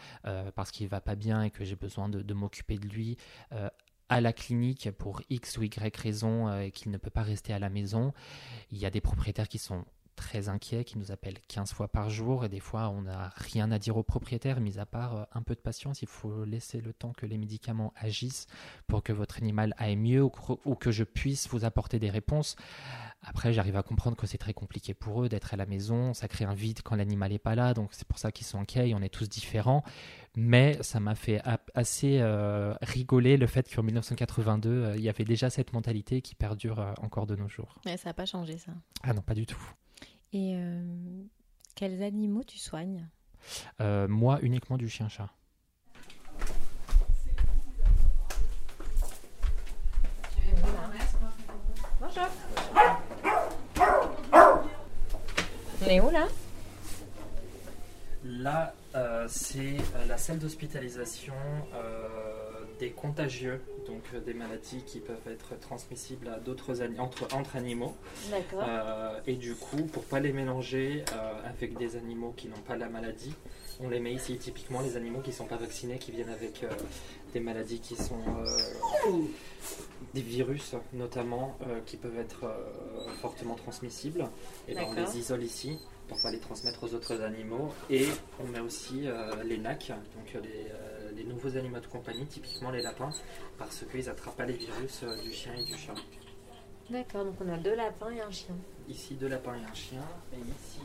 parce 0.55 0.71
qu'il 0.71 0.87
va 0.87 0.99
pas 0.99 1.15
bien 1.15 1.43
et 1.43 1.51
que 1.51 1.63
j'ai 1.63 1.75
besoin 1.75 2.09
de, 2.09 2.23
de 2.23 2.33
m'occuper 2.33 2.77
de 2.79 2.87
lui. 2.87 3.17
à 4.09 4.21
la 4.21 4.31
clinique 4.33 4.89
pour 4.97 5.21
X 5.29 5.57
ou 5.57 5.63
Y 5.63 5.97
raison 5.97 6.59
et 6.61 6.71
qu'il 6.71 6.91
ne 6.91 6.97
peut 6.97 7.09
pas 7.09 7.23
rester 7.23 7.53
à 7.53 7.59
la 7.59 7.69
maison. 7.69 8.13
Il 8.71 8.77
y 8.77 8.85
a 8.85 8.89
des 8.89 9.01
propriétaires 9.01 9.49
qui 9.49 9.57
sont 9.57 9.83
très 10.17 10.49
inquiets, 10.49 10.83
qui 10.83 10.97
nous 10.97 11.13
appellent 11.13 11.39
15 11.47 11.71
fois 11.71 11.87
par 11.87 12.09
jour 12.09 12.43
et 12.43 12.49
des 12.49 12.59
fois 12.59 12.89
on 12.89 13.03
n'a 13.03 13.31
rien 13.37 13.71
à 13.71 13.79
dire 13.79 13.95
aux 13.95 14.03
propriétaires, 14.03 14.59
mis 14.59 14.79
à 14.79 14.85
part 14.85 15.15
euh, 15.15 15.23
un 15.33 15.41
peu 15.41 15.55
de 15.55 15.61
patience, 15.61 16.01
il 16.01 16.09
faut 16.09 16.43
laisser 16.43 16.81
le 16.81 16.91
temps 16.91 17.13
que 17.13 17.25
les 17.25 17.37
médicaments 17.37 17.93
agissent 17.95 18.47
pour 18.87 19.03
que 19.03 19.13
votre 19.13 19.37
animal 19.37 19.73
aille 19.77 19.95
mieux 19.95 20.23
ou 20.23 20.75
que, 20.75 20.91
je 20.91 21.03
puisse 21.03 21.47
vous 21.49 21.63
apporter 21.63 21.99
des 21.99 22.09
réponses. 22.09 22.55
Après, 23.21 23.53
j'arrive 23.53 23.77
à 23.77 23.83
comprendre 23.83 24.15
que 24.15 24.27
c'est 24.27 24.37
très 24.37 24.53
compliqué 24.53 24.93
pour 24.93 25.23
eux 25.23 25.29
d'être 25.29 25.53
à 25.53 25.57
la 25.57 25.65
maison, 25.65 26.13
ça 26.13 26.27
crée 26.27 26.45
un 26.45 26.53
vide 26.53 26.81
quand 26.83 26.95
l'animal 26.95 27.31
n'est 27.31 27.39
pas 27.39 27.55
là, 27.55 27.73
donc 27.73 27.89
c'est 27.91 28.07
pour 28.07 28.19
ça 28.19 28.31
qu'ils 28.31 28.45
sont 28.45 28.59
inquiets, 28.59 28.89
et 28.89 28.95
on 28.95 29.01
est 29.01 29.09
tous 29.09 29.29
différents. 29.29 29.83
Mais 30.39 30.77
ça 30.83 30.99
m'a 30.99 31.15
fait 31.15 31.41
assez 31.73 32.19
euh, 32.21 32.75
rigoler 32.81 33.37
le 33.37 33.47
fait 33.47 33.73
qu'en 33.73 33.81
1982, 33.81 34.69
euh, 34.69 34.95
il 34.95 35.01
y 35.01 35.09
avait 35.09 35.23
déjà 35.23 35.49
cette 35.49 35.73
mentalité 35.73 36.21
qui 36.21 36.35
perdure 36.35 36.79
euh, 36.79 36.93
encore 37.01 37.25
de 37.25 37.35
nos 37.35 37.47
jours. 37.47 37.79
Mais 37.85 37.97
ça 37.97 38.09
n'a 38.09 38.13
pas 38.13 38.27
changé, 38.27 38.57
ça. 38.59 38.71
Ah 39.01 39.13
non, 39.13 39.21
pas 39.21 39.33
du 39.33 39.47
tout. 39.47 39.59
Et 40.33 40.55
euh, 40.55 41.23
quels 41.75 42.03
animaux 42.03 42.43
tu 42.43 42.57
soignes? 42.57 43.07
Euh, 43.79 44.07
moi, 44.07 44.39
uniquement 44.41 44.77
du 44.77 44.89
chien-chat. 44.89 45.29
Bonjour. 51.99 52.27
On 55.81 55.85
est 55.85 55.99
où 55.99 56.09
là? 56.09 56.27
Là, 58.23 58.73
euh, 58.95 59.25
c'est 59.29 59.77
la 60.07 60.17
salle 60.17 60.39
d'hospitalisation 60.39 61.33
euh, 61.73 62.36
des 62.79 62.91
contagieux, 62.91 63.61
donc 63.85 64.01
euh, 64.13 64.19
des 64.19 64.33
maladies 64.33 64.81
qui 64.85 64.99
peuvent 64.99 65.27
être 65.27 65.59
transmissibles 65.59 66.27
à 66.27 66.39
d'autres 66.39 66.81
entre, 66.99 67.35
entre 67.35 67.55
animaux. 67.55 67.95
Euh, 68.53 69.19
et 69.25 69.35
du 69.35 69.55
coup, 69.55 69.83
pour 69.83 70.03
pas 70.03 70.19
les 70.19 70.31
mélanger 70.31 71.03
euh, 71.13 71.49
avec 71.49 71.77
des 71.77 71.95
animaux 71.95 72.33
qui 72.35 72.47
n'ont 72.47 72.61
pas 72.67 72.75
la 72.75 72.89
maladie, 72.89 73.33
on 73.79 73.89
les 73.89 73.99
met 73.99 74.13
ici 74.13 74.37
typiquement 74.37 74.81
les 74.81 74.97
animaux 74.97 75.19
qui 75.19 75.31
sont 75.31 75.45
pas 75.45 75.57
vaccinés, 75.57 75.97
qui 75.97 76.11
viennent 76.11 76.29
avec 76.29 76.65
des 77.31 77.39
maladies 77.39 77.79
qui 77.79 77.95
sont 77.95 78.17
des 80.15 80.21
virus 80.21 80.73
notamment, 80.93 81.55
qui 81.85 81.95
peuvent 81.95 82.17
être 82.17 82.49
fortement 83.21 83.53
transmissibles. 83.53 84.25
Et 84.67 84.73
ben, 84.73 84.83
on 84.87 84.93
les 84.93 85.19
isole 85.19 85.43
ici 85.43 85.77
pour 86.07 86.19
pas 86.19 86.31
les 86.31 86.39
transmettre 86.39 86.85
aux 86.85 86.95
autres 86.95 87.21
animaux. 87.21 87.71
Et 87.91 88.07
on 88.43 88.47
met 88.47 88.61
aussi 88.61 89.07
les 89.45 89.59
NAC, 89.59 89.89
donc 89.89 90.43
les, 90.43 90.71
les 91.17 91.23
nouveaux 91.23 91.57
animaux 91.57 91.79
de 91.79 91.87
compagnie, 91.87 92.25
typiquement 92.25 92.69
les 92.71 92.81
lapins, 92.81 93.09
parce 93.57 93.83
qu'ils 93.91 94.05
n'attrapent 94.05 94.35
pas 94.37 94.45
les 94.45 94.53
virus 94.53 95.01
euh, 95.03 95.21
du 95.21 95.31
chien 95.33 95.53
et 95.57 95.63
du 95.63 95.75
chat. 95.75 95.93
D'accord, 96.89 97.25
donc 97.25 97.35
on 97.45 97.49
a 97.53 97.57
deux 97.57 97.75
lapins 97.75 98.11
et 98.11 98.21
un 98.21 98.31
chien. 98.31 98.55
Ici 98.87 99.15
deux 99.15 99.27
lapins 99.27 99.55
et 99.55 99.69
un 99.69 99.73
chien, 99.73 100.01
et 100.33 100.37
ici 100.37 100.79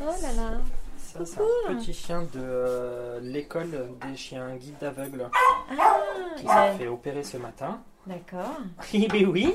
Oh 0.00 0.04
là 0.22 0.32
là 0.34 0.60
ça 0.96 1.24
c'est 1.24 1.40
un 1.68 1.74
petit 1.74 1.92
chien 1.92 2.22
de 2.22 2.28
euh, 2.36 3.18
l'école 3.20 3.88
des 4.06 4.16
chiens 4.16 4.54
guides 4.54 4.78
d'aveugles 4.80 5.28
Ah 5.32 5.74
qui 6.36 6.42
s'est 6.42 6.48
a- 6.50 6.72
fait 6.74 6.86
opérer 6.86 7.24
ce 7.24 7.36
matin. 7.38 7.82
D'accord. 8.06 8.58
mais 8.94 9.24
oui, 9.26 9.54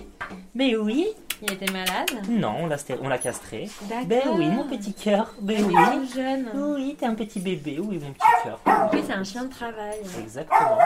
mais 0.53 0.75
oui. 0.75 1.07
Il 1.41 1.51
était 1.53 1.71
malade 1.71 2.09
Non, 2.29 2.55
on 2.59 2.67
l'a 2.67 2.77
on 3.01 3.07
l'a 3.09 3.17
castré. 3.17 3.69
D'accord. 3.83 4.05
Ben 4.07 4.21
oui, 4.35 4.47
mon 4.47 4.63
petit 4.67 4.93
cœur. 4.93 5.33
Ben 5.41 5.57
Il 5.59 5.65
oui. 5.65 5.73
est 5.75 5.91
tout 6.07 6.13
jeune. 6.15 6.49
Oui, 6.55 6.95
t'es 6.99 7.05
un 7.05 7.15
petit 7.15 7.39
bébé, 7.39 7.79
oui, 7.79 7.99
mon 7.99 8.11
petit 8.13 8.43
cœur. 8.43 8.59
Oui, 8.93 9.03
c'est 9.05 9.13
un 9.13 9.23
chien 9.23 9.43
de 9.43 9.49
travail. 9.49 9.99
Exactement. 10.19 10.77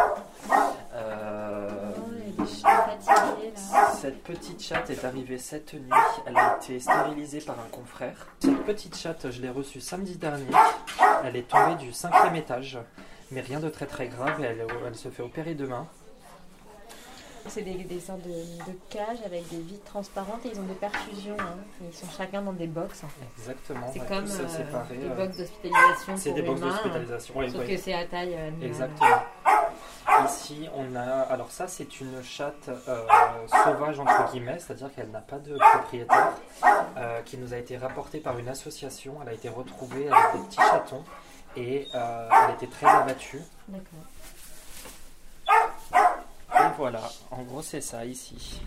Euh, 0.96 1.70
Oh, 2.01 2.12
il 2.38 2.63
là. 2.63 3.91
Cette 4.00 4.24
petite 4.24 4.62
chatte 4.62 4.89
est 4.89 5.03
arrivée 5.03 5.38
cette 5.38 5.74
nuit. 5.74 5.89
Elle 6.25 6.38
a 6.38 6.58
été 6.62 6.79
stérilisée 6.79 7.41
par 7.41 7.56
un 7.60 7.68
confrère. 7.72 8.27
Cette 8.39 8.63
petite 8.63 8.96
chatte, 8.96 9.29
je 9.29 9.41
l'ai 9.41 9.50
reçue 9.50 9.82
samedi 9.82 10.15
dernier. 10.18 10.46
Elle 11.24 11.36
est 11.36 11.48
tombée 11.48 11.75
du 11.75 11.91
cinquième 11.91 12.36
étage, 12.36 12.77
mais 13.32 13.41
rien 13.41 13.60
de 13.60 13.70
très 13.70 13.86
très 13.86 14.08
grave. 14.08 14.41
Et 14.41 14.46
elle, 14.46 14.65
elle 14.88 14.96
se 14.96 15.10
fait 15.10 15.24
opérer 15.24 15.53
demain. 15.53 15.88
C'est 17.50 17.63
des, 17.63 17.74
des 17.84 18.00
sortes 18.00 18.22
de, 18.22 18.29
de 18.29 18.77
cages 18.89 19.18
avec 19.25 19.48
des 19.50 19.58
vitres 19.60 19.84
transparentes 19.86 20.46
et 20.46 20.50
ils 20.53 20.60
ont 20.60 20.63
des 20.63 20.74
perfusions. 20.75 21.36
hein. 21.39 21.56
Ils 21.82 21.94
sont 21.96 22.06
chacun 22.15 22.41
dans 22.44 22.53
des 22.53 22.68
box. 22.68 23.03
Exactement. 23.38 23.88
C'est 23.91 24.00
ouais, 24.01 24.06
comme 24.08 24.24
euh, 24.25 24.48
séparés, 24.48 24.98
des 24.98 25.06
euh, 25.08 25.15
box 25.15 25.38
d'hospitalisation 25.38 26.18
C'est 26.18 26.32
des 26.34 26.41
box 26.44 26.60
humains, 26.62 26.70
d'hospitalisation. 26.72 27.34
Oui, 27.38 27.50
Sauf 27.51 27.62
oui. 27.62 27.75
que 27.75 27.82
c'est 27.82 27.94
à 27.94 28.06
taille 28.06 28.36
euh. 28.38 28.51
Exactement. 28.65 29.24
ici, 30.25 30.68
on 30.75 30.96
a. 30.96 31.01
Alors, 31.01 31.50
ça, 31.51 31.68
c'est 31.68 32.00
une 32.01 32.22
chatte 32.24 32.70
euh, 32.88 33.01
sauvage, 33.63 34.00
entre 34.00 34.32
guillemets, 34.32 34.60
c'est-à-dire 34.60 34.94
qu'elle 34.94 35.10
n'a 35.10 35.22
pas 35.22 35.39
de 35.39 35.58
propriétaire, 35.58 36.34
euh, 36.98 37.22
qui 37.24 37.38
nous 37.38 37.53
a 37.53 37.58
été 37.58 37.77
rapportée 37.77 38.20
par 38.20 38.38
une 38.38 38.48
association. 38.50 39.15
Elle 39.24 39.29
a 39.29 39.34
été 39.34 39.50
retrouvée 39.50 40.08
avec 40.10 40.34
des 40.41 40.48
petits 40.48 40.62
chatons 40.62 41.03
et 41.58 41.88
elle 41.94 42.53
était 42.56 42.68
très 42.68 42.86
abattue. 42.88 43.41
D'accord. 43.68 44.00
Voilà, 46.80 47.12
en 47.32 47.44
gros, 47.44 47.62
c'est 47.62 47.82
ça 47.82 48.06
ici. 48.06 48.62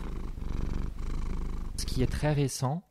Ce 1.78 1.86
qui 1.86 2.02
est 2.02 2.06
très 2.06 2.34
récent, 2.34 2.82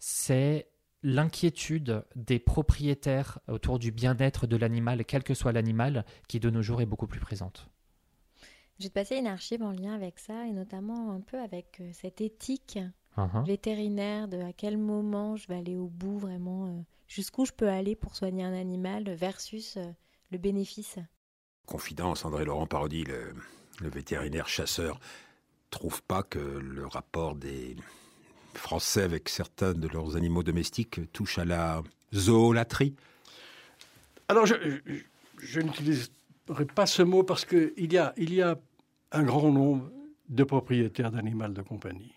c'est 0.00 0.68
l'inquiétude 1.04 2.04
des 2.16 2.40
propriétaires 2.40 3.38
autour 3.46 3.78
du 3.78 3.92
bien-être 3.92 4.48
de 4.48 4.56
l'animal, 4.56 5.04
quel 5.04 5.22
que 5.22 5.34
soit 5.34 5.52
l'animal, 5.52 6.04
qui 6.26 6.40
de 6.40 6.50
nos 6.50 6.60
jours 6.60 6.82
est 6.82 6.86
beaucoup 6.86 7.06
plus 7.06 7.20
présente. 7.20 7.68
Je 8.80 8.86
vais 8.86 8.88
te 8.88 8.94
passer 8.94 9.16
une 9.16 9.28
archive 9.28 9.62
en 9.62 9.70
lien 9.70 9.94
avec 9.94 10.18
ça 10.18 10.44
et 10.44 10.50
notamment 10.50 11.12
un 11.12 11.20
peu 11.20 11.38
avec 11.38 11.78
euh, 11.80 11.90
cette 11.92 12.20
éthique 12.20 12.80
Mhm. 13.16 13.44
vétérinaire 13.44 14.26
de 14.26 14.40
à 14.40 14.52
quel 14.52 14.76
moment 14.76 15.36
je 15.36 15.46
vais 15.46 15.56
aller 15.56 15.76
au 15.76 15.86
bout 15.86 16.18
vraiment, 16.18 16.66
euh, 16.66 16.80
jusqu'où 17.06 17.44
je 17.44 17.52
peux 17.52 17.68
aller 17.68 17.94
pour 17.94 18.16
soigner 18.16 18.42
un 18.42 18.54
animal 18.54 19.08
versus 19.14 19.76
euh, 19.76 19.84
le 20.32 20.38
bénéfice. 20.38 20.98
Confidence, 21.66 22.24
André 22.24 22.44
Laurent 22.44 22.66
Parodi, 22.66 23.04
le, 23.04 23.34
le 23.80 23.88
vétérinaire 23.88 24.48
chasseur, 24.48 25.00
trouve 25.70 26.02
pas 26.02 26.22
que 26.22 26.38
le 26.38 26.86
rapport 26.86 27.34
des 27.34 27.76
Français 28.54 29.02
avec 29.02 29.28
certains 29.28 29.72
de 29.72 29.88
leurs 29.88 30.16
animaux 30.16 30.42
domestiques 30.42 31.00
touche 31.12 31.38
à 31.38 31.44
la 31.44 31.82
zoolatrie 32.14 32.94
Alors, 34.28 34.46
je, 34.46 35.60
n'utiliserai 35.60 36.66
pas 36.74 36.86
ce 36.86 37.02
mot 37.02 37.22
parce 37.22 37.44
qu'il 37.44 37.92
y 37.92 37.98
a, 37.98 38.12
y 38.16 38.42
a 38.42 38.58
un 39.12 39.22
grand 39.22 39.50
nombre 39.50 39.90
de 40.28 40.44
propriétaires 40.44 41.10
d'animaux 41.10 41.48
de 41.48 41.62
compagnie. 41.62 42.12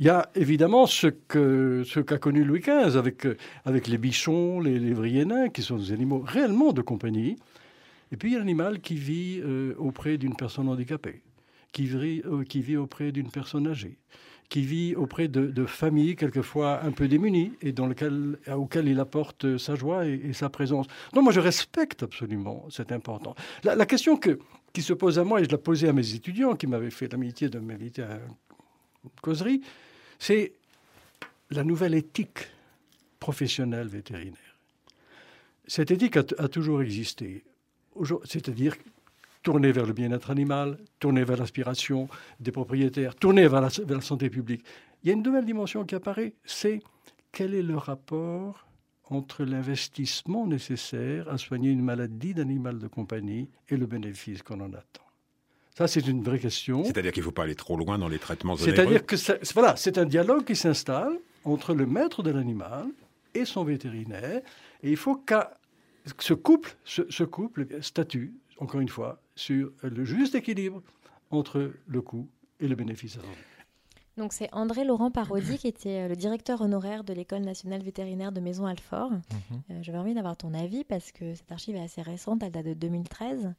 Il 0.00 0.06
y 0.06 0.08
a 0.08 0.28
évidemment 0.34 0.86
ce 0.86 1.06
qu'a 1.06 2.18
connu 2.18 2.44
Louis 2.44 2.60
XV 2.60 2.96
avec, 2.96 3.26
avec 3.64 3.86
les 3.86 3.98
bichons, 3.98 4.58
les 4.60 4.78
lévriers 4.78 5.24
nains, 5.24 5.48
qui 5.50 5.62
sont 5.62 5.76
des 5.76 5.92
animaux 5.92 6.22
réellement 6.26 6.72
de 6.72 6.82
compagnie. 6.82 7.36
Et 8.12 8.16
puis 8.16 8.30
il 8.30 8.32
y 8.32 8.36
a 8.36 8.38
l'animal 8.38 8.80
qui 8.80 8.96
vit 8.96 9.40
euh, 9.42 9.74
auprès 9.78 10.18
d'une 10.18 10.36
personne 10.36 10.68
handicapée, 10.68 11.22
qui 11.72 11.86
vit, 11.86 12.22
euh, 12.24 12.44
qui 12.44 12.60
vit 12.60 12.76
auprès 12.76 13.12
d'une 13.12 13.30
personne 13.30 13.66
âgée, 13.66 13.98
qui 14.48 14.62
vit 14.62 14.94
auprès 14.94 15.28
de, 15.28 15.66
familles 15.66 16.16
quelquefois 16.16 16.82
un 16.84 16.92
peu 16.92 17.08
démunies 17.08 17.52
et 17.62 17.72
dans 17.72 17.86
lequel, 17.86 18.38
auxquelles 18.54 18.88
il 18.88 19.00
apporte 19.00 19.58
sa 19.58 19.74
joie 19.74 20.06
et, 20.06 20.32
sa 20.32 20.48
présence. 20.48 20.86
Donc 21.12 21.24
moi 21.24 21.32
je 21.32 21.40
respecte 21.40 22.02
absolument 22.02 22.66
cette 22.70 22.92
importance. 22.92 23.36
La, 23.64 23.86
question 23.86 24.16
que, 24.16 24.38
qui 24.72 24.82
se 24.82 24.92
pose 24.92 25.18
à 25.18 25.24
moi, 25.24 25.40
et 25.40 25.44
je 25.44 25.50
la 25.50 25.58
posais 25.58 25.88
à 25.88 25.92
mes 25.92 26.14
étudiants 26.14 26.54
qui 26.54 26.66
m'avaient 26.66 26.90
fait 26.90 27.10
l'amitié 27.10 27.48
de 27.48 27.58
m'inviter 27.58 28.02
à 28.02 28.20
une 29.04 29.10
causerie, 29.22 29.62
c'est 30.18 30.52
la 31.50 31.64
nouvelle 31.64 31.94
éthique 31.94 32.48
professionnelle 33.18 33.88
vétérinaire. 33.88 34.58
Cette 35.66 35.90
éthique 35.90 36.16
a, 36.18 36.48
toujours 36.48 36.82
existé, 36.82 37.42
c'est-à-dire 38.24 38.74
tournée 39.42 39.72
vers 39.72 39.86
le 39.86 39.92
bien-être 39.92 40.30
animal, 40.30 40.78
tournée 40.98 41.24
vers 41.24 41.36
l'aspiration 41.36 42.08
des 42.40 42.50
propriétaires, 42.50 43.14
tournée 43.14 43.46
vers 43.46 43.60
la, 43.60 43.68
vers 43.68 43.96
la 43.98 44.02
santé 44.02 44.30
publique. 44.30 44.64
Il 45.02 45.08
y 45.08 45.10
a 45.10 45.14
une 45.14 45.22
nouvelle 45.22 45.44
dimension 45.44 45.84
qui 45.84 45.94
apparaît, 45.94 46.32
c'est 46.44 46.80
quel 47.30 47.54
est 47.54 47.62
le 47.62 47.76
rapport 47.76 48.66
entre 49.10 49.44
l'investissement 49.44 50.46
nécessaire 50.46 51.28
à 51.28 51.36
soigner 51.36 51.70
une 51.70 51.82
maladie 51.82 52.32
d'animal 52.32 52.78
de 52.78 52.86
compagnie 52.86 53.48
et 53.68 53.76
le 53.76 53.86
bénéfice 53.86 54.42
qu'on 54.42 54.60
en 54.60 54.72
attend? 54.72 55.02
Ça, 55.76 55.88
c'est 55.88 56.06
une 56.06 56.22
vraie 56.22 56.38
question. 56.38 56.84
C'est-à-dire 56.84 57.12
qu'il 57.12 57.20
ne 57.22 57.24
faut 57.26 57.32
pas 57.32 57.42
aller 57.42 57.56
trop 57.56 57.76
loin 57.76 57.98
dans 57.98 58.08
les 58.08 58.18
traitements 58.20 58.56
C'est-à-dire 58.56 59.04
que 59.04 59.16
ça- 59.16 59.36
voilà, 59.52 59.76
c'est 59.76 59.98
un 59.98 60.06
dialogue 60.06 60.44
qui 60.44 60.56
s'installe 60.56 61.18
entre 61.44 61.74
le 61.74 61.84
maître 61.84 62.22
de 62.22 62.30
l'animal 62.30 62.86
et 63.34 63.44
son 63.44 63.64
vétérinaire. 63.64 64.40
Et 64.82 64.90
il 64.90 64.96
faut 64.96 65.16
que 65.16 65.34
ce 66.18 66.34
couple, 66.34 66.76
ce, 66.84 67.02
ce 67.10 67.24
couple 67.24 67.66
statue, 67.82 68.34
encore 68.58 68.80
une 68.80 68.88
fois, 68.88 69.20
sur 69.36 69.70
le 69.82 70.04
juste 70.04 70.34
équilibre 70.34 70.82
entre 71.30 71.72
le 71.86 72.02
coût 72.02 72.28
et 72.60 72.68
le 72.68 72.74
bénéfice. 72.76 73.16
attendu. 73.16 73.34
Donc 74.16 74.32
c'est 74.32 74.48
André 74.52 74.84
Laurent 74.84 75.10
Parodi 75.10 75.58
qui 75.58 75.66
était 75.66 76.02
euh, 76.04 76.08
le 76.08 76.14
directeur 76.14 76.60
honoraire 76.60 77.02
de 77.02 77.12
l'École 77.12 77.40
nationale 77.42 77.82
vétérinaire 77.82 78.30
de 78.30 78.40
Maison-Alfort. 78.40 79.10
Euh, 79.12 79.78
J'avais 79.82 79.98
envie 79.98 80.14
d'avoir 80.14 80.36
ton 80.36 80.54
avis 80.54 80.84
parce 80.84 81.10
que 81.10 81.34
cette 81.34 81.50
archive 81.50 81.74
est 81.74 81.82
assez 81.82 82.00
récente, 82.00 82.42
elle 82.44 82.52
date 82.52 82.66
de 82.66 82.74
2013. 82.74 83.54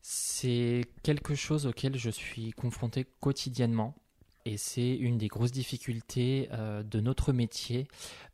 C'est 0.00 0.82
quelque 1.02 1.34
chose 1.34 1.66
auquel 1.66 1.96
je 1.96 2.10
suis 2.10 2.52
confronté 2.52 3.04
quotidiennement 3.20 3.94
et 4.44 4.56
c'est 4.56 4.94
une 4.94 5.18
des 5.18 5.28
grosses 5.28 5.52
difficultés 5.52 6.48
euh, 6.52 6.82
de 6.84 7.00
notre 7.00 7.32
métier 7.32 7.88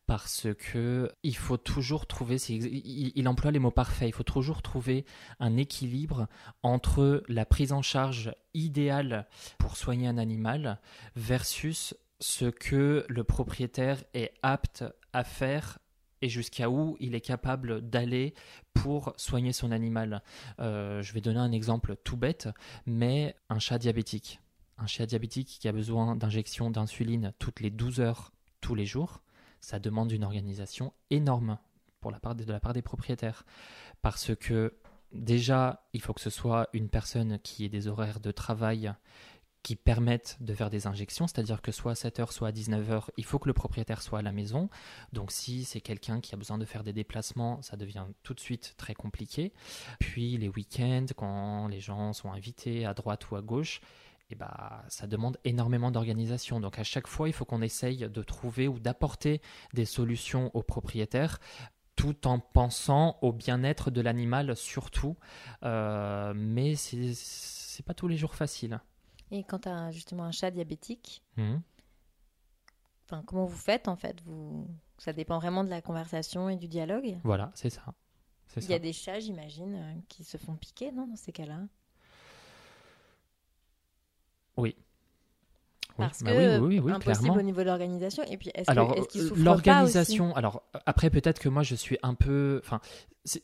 parce 0.08 0.46
que 0.58 1.12
il 1.22 1.36
faut 1.36 1.58
toujours 1.58 2.06
trouver, 2.06 2.36
il, 2.36 3.28
emploie 3.28 3.50
les 3.50 3.58
mots 3.58 3.70
parfaits, 3.70 4.08
il 4.08 4.14
faut 4.14 4.22
toujours 4.22 4.62
trouver 4.62 5.04
un 5.38 5.58
équilibre 5.58 6.28
entre 6.62 7.22
la 7.28 7.44
prise 7.44 7.72
en 7.72 7.82
charge 7.82 8.32
idéale 8.54 9.28
pour 9.58 9.76
soigner 9.76 10.08
un 10.08 10.16
animal 10.16 10.80
versus 11.14 11.94
ce 12.20 12.46
que 12.46 13.04
le 13.06 13.22
propriétaire 13.22 14.02
est 14.14 14.32
apte 14.42 14.82
à 15.12 15.24
faire 15.24 15.78
et 16.22 16.30
jusqu'à 16.30 16.70
où 16.70 16.96
il 17.00 17.14
est 17.14 17.20
capable 17.20 17.82
d'aller 17.82 18.32
pour 18.72 19.12
soigner 19.18 19.52
son 19.52 19.72
animal. 19.72 20.22
Euh, 20.58 21.02
je 21.02 21.12
vais 21.12 21.20
donner 21.20 21.38
un 21.38 21.52
exemple 21.52 21.96
tout 22.02 22.16
bête, 22.16 22.48
mais 22.86 23.36
un 23.50 23.58
chat 23.58 23.76
diabétique. 23.76 24.40
Un 24.78 24.86
chat 24.86 25.04
diabétique 25.04 25.58
qui 25.60 25.68
a 25.68 25.72
besoin 25.72 26.16
d'injection 26.16 26.70
d'insuline 26.70 27.34
toutes 27.38 27.60
les 27.60 27.70
12 27.70 28.00
heures 28.00 28.32
tous 28.62 28.74
les 28.74 28.86
jours, 28.86 29.20
ça 29.60 29.78
demande 29.78 30.12
une 30.12 30.24
organisation 30.24 30.92
énorme 31.10 31.58
de, 32.04 32.44
de 32.44 32.52
la 32.52 32.60
part 32.60 32.72
des 32.72 32.82
propriétaires. 32.82 33.44
Parce 34.02 34.34
que 34.34 34.74
déjà, 35.12 35.86
il 35.92 36.00
faut 36.00 36.12
que 36.12 36.20
ce 36.20 36.30
soit 36.30 36.68
une 36.72 36.88
personne 36.88 37.38
qui 37.40 37.64
ait 37.64 37.68
des 37.68 37.88
horaires 37.88 38.20
de 38.20 38.30
travail 38.30 38.92
qui 39.62 39.76
permettent 39.76 40.36
de 40.40 40.54
faire 40.54 40.70
des 40.70 40.86
injections, 40.86 41.26
c'est-à-dire 41.26 41.60
que 41.60 41.72
soit 41.72 41.90
à 41.90 41.94
7h, 41.94 42.30
soit 42.30 42.48
à 42.48 42.52
19h, 42.52 43.08
il 43.16 43.24
faut 43.24 43.38
que 43.38 43.48
le 43.48 43.52
propriétaire 43.52 44.02
soit 44.02 44.20
à 44.20 44.22
la 44.22 44.32
maison. 44.32 44.70
Donc 45.12 45.32
si 45.32 45.64
c'est 45.64 45.80
quelqu'un 45.80 46.20
qui 46.20 46.34
a 46.34 46.38
besoin 46.38 46.58
de 46.58 46.64
faire 46.64 46.84
des 46.84 46.92
déplacements, 46.92 47.60
ça 47.60 47.76
devient 47.76 48.06
tout 48.22 48.34
de 48.34 48.40
suite 48.40 48.74
très 48.78 48.94
compliqué. 48.94 49.52
Puis 49.98 50.38
les 50.38 50.48
week-ends, 50.48 51.06
quand 51.16 51.66
les 51.68 51.80
gens 51.80 52.12
sont 52.12 52.32
invités 52.32 52.86
à 52.86 52.94
droite 52.94 53.30
ou 53.30 53.36
à 53.36 53.42
gauche, 53.42 53.80
eh 54.30 54.34
ben, 54.34 54.82
ça 54.88 55.06
demande 55.06 55.38
énormément 55.44 55.90
d'organisation. 55.90 56.60
Donc 56.60 56.78
à 56.78 56.84
chaque 56.84 57.06
fois, 57.06 57.28
il 57.28 57.32
faut 57.32 57.44
qu'on 57.44 57.62
essaye 57.62 58.08
de 58.08 58.22
trouver 58.22 58.68
ou 58.68 58.78
d'apporter 58.78 59.40
des 59.72 59.84
solutions 59.84 60.50
aux 60.54 60.62
propriétaires 60.62 61.38
tout 61.96 62.28
en 62.28 62.38
pensant 62.38 63.18
au 63.22 63.32
bien-être 63.32 63.90
de 63.90 64.00
l'animal 64.00 64.54
surtout. 64.54 65.16
Euh, 65.64 66.32
mais 66.36 66.76
c'est 66.76 67.82
pas 67.82 67.94
tous 67.94 68.06
les 68.06 68.16
jours 68.16 68.34
facile. 68.34 68.80
Et 69.30 69.42
quand 69.44 69.60
tu 69.60 69.68
as 69.68 69.90
justement 69.90 70.24
un 70.24 70.32
chat 70.32 70.50
diabétique, 70.50 71.22
enfin, 73.04 73.22
comment 73.26 73.44
vous 73.44 73.56
faites 73.56 73.88
en 73.88 73.96
fait? 73.96 74.20
Vous... 74.22 74.68
Ça 74.98 75.12
dépend 75.12 75.38
vraiment 75.38 75.64
de 75.64 75.70
la 75.70 75.82
conversation 75.82 76.48
et 76.48 76.56
du 76.56 76.68
dialogue? 76.68 77.18
Voilà, 77.24 77.50
c'est 77.54 77.70
ça. 77.70 77.94
Il 78.56 78.64
y 78.64 78.74
a 78.74 78.78
des 78.78 78.92
chats, 78.92 79.20
j'imagine, 79.20 79.74
euh, 79.74 79.94
qui 80.08 80.24
se 80.24 80.38
font 80.38 80.56
piquer, 80.56 80.90
non, 80.90 81.06
dans 81.06 81.16
ces 81.16 81.32
cas-là? 81.32 81.60
Oui. 84.58 84.76
Parce 85.96 86.22
bah 86.22 86.30
que 86.30 86.60
oui, 86.60 86.76
oui, 86.76 86.80
oui, 86.80 86.92
impossible 86.92 87.18
clairement. 87.24 87.40
au 87.40 87.42
niveau 87.42 87.60
de 87.60 87.66
l'organisation. 87.66 88.22
Et 88.30 88.36
puis, 88.36 88.50
est-ce 88.54 88.70
Alors, 88.70 88.94
qu'ils 89.08 89.28
pas 89.30 89.36
l'organisation, 89.36 90.34
alors 90.36 90.62
après 90.86 91.10
peut-être 91.10 91.40
que 91.40 91.48
moi 91.48 91.64
je 91.64 91.74
suis 91.74 91.98
un 92.04 92.14
peu, 92.14 92.60
enfin, 92.64 92.80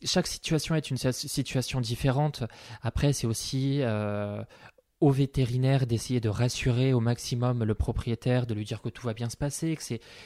chaque 0.05 0.29
situation 0.29 0.77
est 0.77 0.89
une 0.89 0.97
si- 0.97 1.29
situation 1.29 1.81
différente. 1.81 2.45
Après, 2.83 3.13
c'est 3.13 3.27
aussi 3.27 3.81
euh, 3.83 4.41
au 5.05 5.11
vétérinaire 5.11 5.87
d'essayer 5.87 6.19
de 6.19 6.31
rassurer 6.31 6.95
au 6.95 7.01
maximum 7.01 7.63
le 7.63 7.75
propriétaire, 7.75 8.47
de 8.47 8.55
lui 8.55 8.65
dire 8.65 8.81
que 8.81 8.89
tout 8.89 9.07
va 9.07 9.13
bien 9.13 9.29
se 9.29 9.37
passer, 9.37 9.77
que 9.77 9.83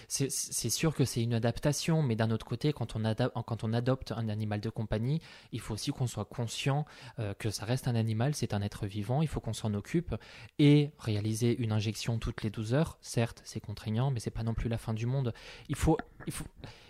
c'est 0.07 0.71
sûr 0.71 0.95
que 0.95 1.05
c'est 1.05 1.21
une 1.21 1.35
adaptation, 1.35 2.01
mais 2.01 2.15
d'un 2.15 2.31
autre 2.31 2.47
côté, 2.47 2.73
quand 2.73 2.95
on, 2.95 3.03
quand 3.43 3.65
on 3.65 3.73
adopte 3.73 4.13
un 4.13 4.29
animal 4.29 4.61
de 4.61 4.71
compagnie, 4.71 5.21
il 5.51 5.59
faut 5.59 5.75
aussi 5.75 5.91
qu'on 5.91 6.07
soit 6.07 6.27
conscient 6.27 6.85
euh, 7.19 7.35
que 7.35 7.51
ça 7.51 7.65
reste 7.65 7.89
un 7.89 7.97
animal, 7.97 8.37
c'est 8.37 8.55
un 8.55 8.63
être 8.63 8.87
vivant, 8.87 9.21
il 9.21 9.27
faut 9.27 9.41
qu'on 9.41 9.53
s'en 9.53 9.75
occupe 9.75 10.15
et 10.61 10.93
réaliser 11.01 11.61
une 11.61 11.73
injection 11.73 12.21
toutes 12.21 12.45
les 12.45 12.51
12 12.51 12.73
heures, 12.73 12.99
certes, 13.01 13.41
c'est 13.43 13.59
contraignant, 13.59 14.13
mais 14.13 14.21
c'est 14.21 14.31
pas 14.31 14.45
non 14.45 14.55
plus 14.55 14.69
la 14.69 14.79
fin 14.79 14.95
du 14.95 15.07
monde. 15.07 15.35
Il 15.69 15.75
faut, 15.75 15.97
il 16.29 16.33
faut, 16.33 16.45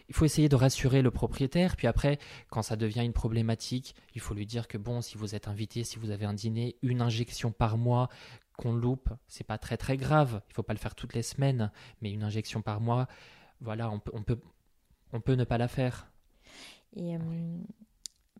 il 0.08 0.14
faut 0.14 0.24
essayer 0.24 0.48
de 0.48 0.56
rassurer 0.56 1.02
le 1.02 1.10
propriétaire, 1.10 1.76
puis 1.76 1.86
après, 1.86 2.18
quand 2.48 2.62
ça 2.62 2.76
devient 2.76 3.04
une 3.04 3.12
problématique, 3.12 3.94
il 4.14 4.20
faut 4.20 4.34
lui 4.34 4.46
dire 4.46 4.66
que 4.66 4.78
bon, 4.78 5.00
si 5.02 5.18
vous 5.18 5.34
êtes 5.34 5.48
invité, 5.48 5.84
si 5.84 5.98
vous 5.98 6.10
avez 6.10 6.24
un 6.24 6.32
dîner, 6.34 6.76
une 6.82 7.02
injection 7.02 7.52
par 7.52 7.76
mois 7.76 8.08
qu'on 8.56 8.72
loupe, 8.72 9.10
c'est 9.28 9.46
pas 9.46 9.58
très 9.58 9.76
très 9.76 9.96
grave. 9.96 10.40
Il 10.48 10.54
faut 10.54 10.62
pas 10.62 10.72
le 10.72 10.78
faire 10.78 10.94
toutes 10.94 11.14
les 11.14 11.22
semaines, 11.22 11.70
mais 12.00 12.10
une 12.10 12.22
injection 12.22 12.62
par 12.62 12.80
mois, 12.80 13.06
voilà, 13.60 13.90
on 13.90 14.00
peut, 14.00 14.10
on 14.14 14.22
peut, 14.22 14.40
on 15.12 15.20
peut 15.20 15.34
ne 15.34 15.44
pas 15.44 15.58
la 15.58 15.68
faire. 15.68 16.10
Et 16.96 17.16
euh, 17.16 17.58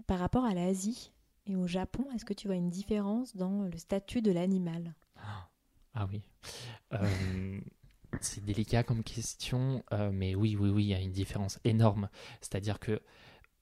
par 0.07 0.19
rapport 0.19 0.45
à 0.45 0.55
l'Asie 0.55 1.13
Et 1.47 1.55
au 1.55 1.67
Japon, 1.67 2.07
est-ce 2.15 2.25
que 2.25 2.35
tu 2.35 2.49
vois 2.49 2.57
une 2.57 2.71
différence 2.71 3.37
dans 3.37 3.63
le 3.63 3.77
statut 3.77 4.23
de 4.23 4.33
l'animal? 4.33 4.95
Ah 5.95 6.07
oui. 6.11 6.23
Euh, 6.93 7.61
c'est 8.21 8.45
délicat 8.45 8.83
comme 8.83 9.03
question, 9.03 9.85
euh, 9.93 10.11
mais 10.13 10.35
oui, 10.35 10.57
oui, 10.59 10.71
oui, 10.71 10.85
il 10.85 10.89
y 10.89 10.95
a 10.95 11.01
une 11.01 11.13
différence 11.13 11.59
énorme. 11.65 12.09
C'est-à-dire 12.41 12.79
que 12.79 13.01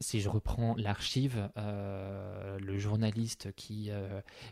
si 0.01 0.21
je 0.21 0.29
reprends 0.29 0.75
l'archive, 0.77 1.51
euh, 1.57 2.59
le 2.59 2.79
journaliste 2.79 3.53
qui, 3.53 3.91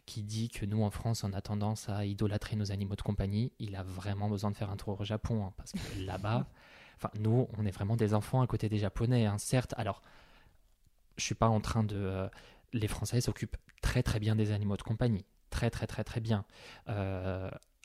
qui 0.06 0.22
dit 0.22 0.48
que 0.48 0.64
nous 0.64 0.82
en 0.82 0.90
France 0.90 1.22
on 1.22 1.32
a 1.34 1.42
tendance 1.42 1.88
à 1.90 2.06
idolâtrer 2.06 2.56
nos 2.56 2.72
animaux 2.72 2.96
de 2.96 3.02
compagnie, 3.02 3.52
il 3.58 3.76
a 3.76 3.82
vraiment 3.82 4.30
besoin 4.30 4.50
de 4.50 4.56
faire 4.56 4.70
un 4.70 4.76
tour 4.76 5.00
au 5.00 5.04
Japon, 5.04 5.44
hein, 5.44 5.52
parce 5.56 5.72
que 5.72 5.78
là-bas, 6.00 6.46
enfin 6.96 7.10
nous, 7.18 7.46
on 7.58 7.66
est 7.66 7.70
vraiment 7.70 7.96
des 7.96 8.14
enfants 8.14 8.40
à 8.40 8.46
côté 8.46 8.68
des 8.68 8.78
Japonais, 8.78 9.26
hein, 9.26 9.36
certes. 9.38 9.74
Alors, 9.76 10.00
je 11.18 11.24
suis 11.24 11.34
pas 11.34 11.48
en 11.48 11.60
train 11.60 11.84
de, 11.84 12.28
les 12.72 12.88
Français 12.88 13.20
s'occupent 13.20 13.56
très 13.82 14.02
très 14.02 14.18
bien 14.18 14.34
des 14.36 14.50
animaux 14.50 14.76
de 14.76 14.82
compagnie, 14.82 15.26
très 15.50 15.70
très 15.70 15.86
très 15.86 16.04
très 16.04 16.20
bien. 16.20 16.44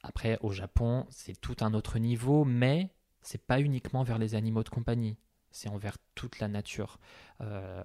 Après, 0.04 0.38
au 0.42 0.52
Japon, 0.52 1.06
c'est 1.10 1.40
tout 1.40 1.58
un 1.62 1.74
autre 1.74 2.00
niveau, 2.00 2.46
mais 2.46 2.90
c'est 3.22 3.46
pas 3.46 3.60
uniquement 3.60 4.04
vers 4.04 4.18
les 4.18 4.36
animaux 4.36 4.64
de 4.64 4.70
compagnie, 4.70 5.18
c'est 5.52 5.70
envers 5.70 5.98
toute 6.16 6.40
la 6.40 6.48
nature. 6.48 7.00
Euh, 7.42 7.84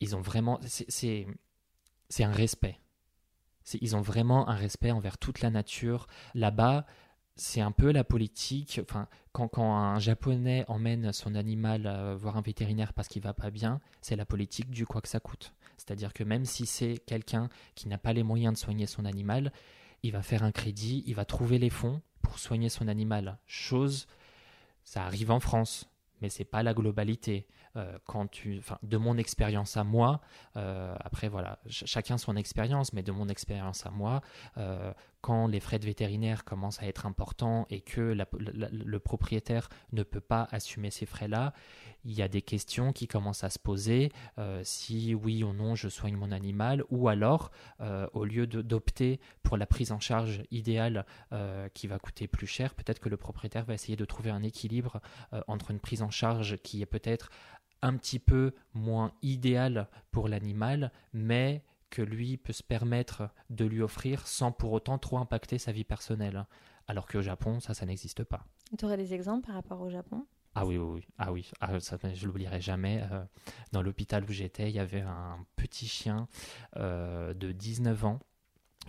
ils 0.00 0.16
ont 0.16 0.20
vraiment, 0.20 0.60
c'est 0.66 1.26
un 2.20 2.32
respect. 2.32 2.78
Ils 3.80 3.96
ont 3.96 4.00
vraiment 4.00 4.48
un 4.48 4.54
respect 4.54 4.90
envers 4.90 5.18
toute 5.18 5.40
la 5.40 5.50
nature. 5.50 6.06
Là-bas, 6.34 6.86
c'est 7.36 7.60
un 7.60 7.70
peu 7.70 7.92
la 7.92 8.02
politique. 8.02 8.80
Enfin, 8.82 9.08
quand, 9.32 9.48
quand, 9.48 9.76
un 9.76 9.98
Japonais 9.98 10.64
emmène 10.68 11.12
son 11.12 11.34
animal 11.34 11.86
euh, 11.86 12.16
voir 12.16 12.36
un 12.36 12.40
vétérinaire 12.40 12.92
parce 12.92 13.08
qu'il 13.08 13.22
va 13.22 13.34
pas 13.34 13.50
bien, 13.50 13.80
c'est 14.00 14.16
la 14.16 14.24
politique 14.24 14.70
du 14.70 14.86
quoi 14.86 15.00
que 15.00 15.08
ça 15.08 15.20
coûte. 15.20 15.52
C'est-à-dire 15.76 16.12
que 16.12 16.24
même 16.24 16.44
si 16.44 16.66
c'est 16.66 16.98
quelqu'un 17.06 17.48
qui 17.74 17.88
n'a 17.88 17.98
pas 17.98 18.12
les 18.12 18.22
moyens 18.22 18.54
de 18.54 18.58
soigner 18.58 18.86
son 18.86 19.04
animal, 19.04 19.52
il 20.02 20.12
va 20.12 20.22
faire 20.22 20.42
un 20.42 20.52
crédit, 20.52 21.02
il 21.06 21.14
va 21.14 21.24
trouver 21.24 21.58
les 21.58 21.70
fonds 21.70 22.02
pour 22.22 22.38
soigner 22.38 22.68
son 22.68 22.88
animal. 22.88 23.38
Chose, 23.46 24.06
ça 24.84 25.04
arrive 25.04 25.30
en 25.30 25.40
France, 25.40 25.90
mais 26.20 26.28
c'est 26.28 26.44
pas 26.44 26.62
la 26.62 26.74
globalité. 26.74 27.46
Euh, 27.76 27.98
de 28.82 28.96
mon 28.96 29.18
expérience 29.18 29.76
à 29.76 29.84
moi, 29.84 30.20
euh, 30.56 30.96
après 31.00 31.28
voilà, 31.28 31.58
chacun 31.68 32.18
son 32.18 32.34
expérience, 32.34 32.92
mais 32.92 33.02
de 33.02 33.12
mon 33.12 33.28
expérience 33.28 33.86
à 33.86 33.90
moi, 33.90 34.22
euh, 34.56 34.92
quand 35.20 35.46
les 35.46 35.60
frais 35.60 35.78
de 35.78 35.84
vétérinaire 35.84 36.44
commencent 36.44 36.80
à 36.80 36.86
être 36.86 37.06
importants 37.06 37.66
et 37.70 37.80
que 37.80 38.16
le 38.30 38.98
propriétaire 38.98 39.68
ne 39.92 40.02
peut 40.02 40.20
pas 40.20 40.48
assumer 40.50 40.90
ces 40.90 41.06
frais-là, 41.06 41.52
il 42.04 42.12
y 42.12 42.22
a 42.22 42.28
des 42.28 42.42
questions 42.42 42.92
qui 42.92 43.08
commencent 43.08 43.44
à 43.44 43.50
se 43.50 43.58
poser 43.58 44.12
si 44.62 45.14
oui 45.14 45.42
ou 45.42 45.52
non 45.52 45.74
je 45.74 45.88
soigne 45.88 46.16
mon 46.16 46.30
animal, 46.30 46.84
ou 46.90 47.08
alors 47.08 47.50
au 48.12 48.24
lieu 48.24 48.46
d'opter 48.46 49.20
pour 49.42 49.56
la 49.56 49.66
prise 49.66 49.92
en 49.92 50.00
charge 50.00 50.42
idéale 50.50 51.04
qui 51.74 51.88
va 51.88 51.98
coûter 51.98 52.28
plus 52.28 52.46
cher, 52.46 52.74
peut-être 52.74 53.00
que 53.00 53.08
le 53.08 53.16
propriétaire 53.16 53.64
va 53.64 53.74
essayer 53.74 53.96
de 53.96 54.04
trouver 54.04 54.30
un 54.30 54.42
équilibre 54.42 55.00
entre 55.48 55.72
une 55.72 55.80
prise 55.80 56.02
en 56.02 56.10
charge 56.10 56.56
qui 56.58 56.80
est 56.80 56.86
peut-être 56.86 57.30
un 57.82 57.96
petit 57.96 58.18
peu 58.18 58.54
moins 58.74 59.12
idéal 59.22 59.88
pour 60.10 60.28
l'animal, 60.28 60.92
mais 61.12 61.62
que 61.90 62.02
lui 62.02 62.36
peut 62.36 62.52
se 62.52 62.62
permettre 62.62 63.30
de 63.50 63.64
lui 63.64 63.82
offrir 63.82 64.26
sans 64.26 64.52
pour 64.52 64.72
autant 64.72 64.98
trop 64.98 65.18
impacter 65.18 65.58
sa 65.58 65.72
vie 65.72 65.84
personnelle. 65.84 66.46
Alors 66.86 67.06
qu'au 67.06 67.20
Japon, 67.20 67.60
ça, 67.60 67.74
ça 67.74 67.86
n'existe 67.86 68.24
pas. 68.24 68.46
Tu 68.78 68.84
aurais 68.84 68.96
des 68.96 69.14
exemples 69.14 69.46
par 69.46 69.54
rapport 69.54 69.80
au 69.80 69.90
Japon? 69.90 70.26
Ah 70.54 70.66
oui, 70.66 70.76
oui, 70.76 70.94
oui. 70.94 71.06
Ah 71.18 71.32
oui, 71.32 71.50
ah, 71.60 71.78
ça, 71.80 71.98
je 72.12 72.26
l'oublierai 72.26 72.60
jamais. 72.60 73.04
Euh, 73.12 73.22
dans 73.72 73.82
l'hôpital 73.82 74.24
où 74.24 74.32
j'étais, 74.32 74.68
il 74.70 74.74
y 74.74 74.80
avait 74.80 75.02
un 75.02 75.44
petit 75.56 75.86
chien 75.86 76.28
euh, 76.76 77.34
de 77.34 77.52
19 77.52 78.04
ans 78.04 78.20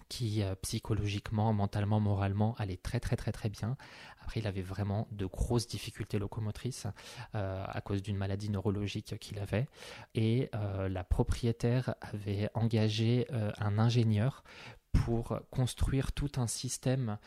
qui 0.08 0.44
euh, 0.44 0.56
psychologiquement, 0.62 1.54
mentalement, 1.54 2.00
moralement 2.00 2.56
allait 2.58 2.78
très 2.78 3.00
très 3.00 3.16
très 3.16 3.32
très 3.32 3.50
bien. 3.50 3.78
Après, 4.22 4.40
il 4.40 4.48
avait 4.48 4.62
vraiment 4.62 5.08
de 5.12 5.26
grosses 5.26 5.68
difficultés 5.68 6.20
locomotrices 6.20 6.88
euh, 7.36 7.64
à 7.68 7.82
cause 7.82 8.02
d'une 8.02 8.18
maladie 8.18 8.50
neurologique 8.50 9.18
qu'il 9.20 9.40
avait. 9.40 9.68
Et 10.16 10.50
euh, 10.56 10.90
la 10.90 11.04
propriétaire 11.04 11.96
avait 12.02 12.50
engagé 12.54 13.28
un 13.32 13.80
ingénieur 13.80 14.44
pour 14.92 15.40
construire 15.52 16.12
tout 16.12 16.32
un 16.38 16.48
système 16.48 17.18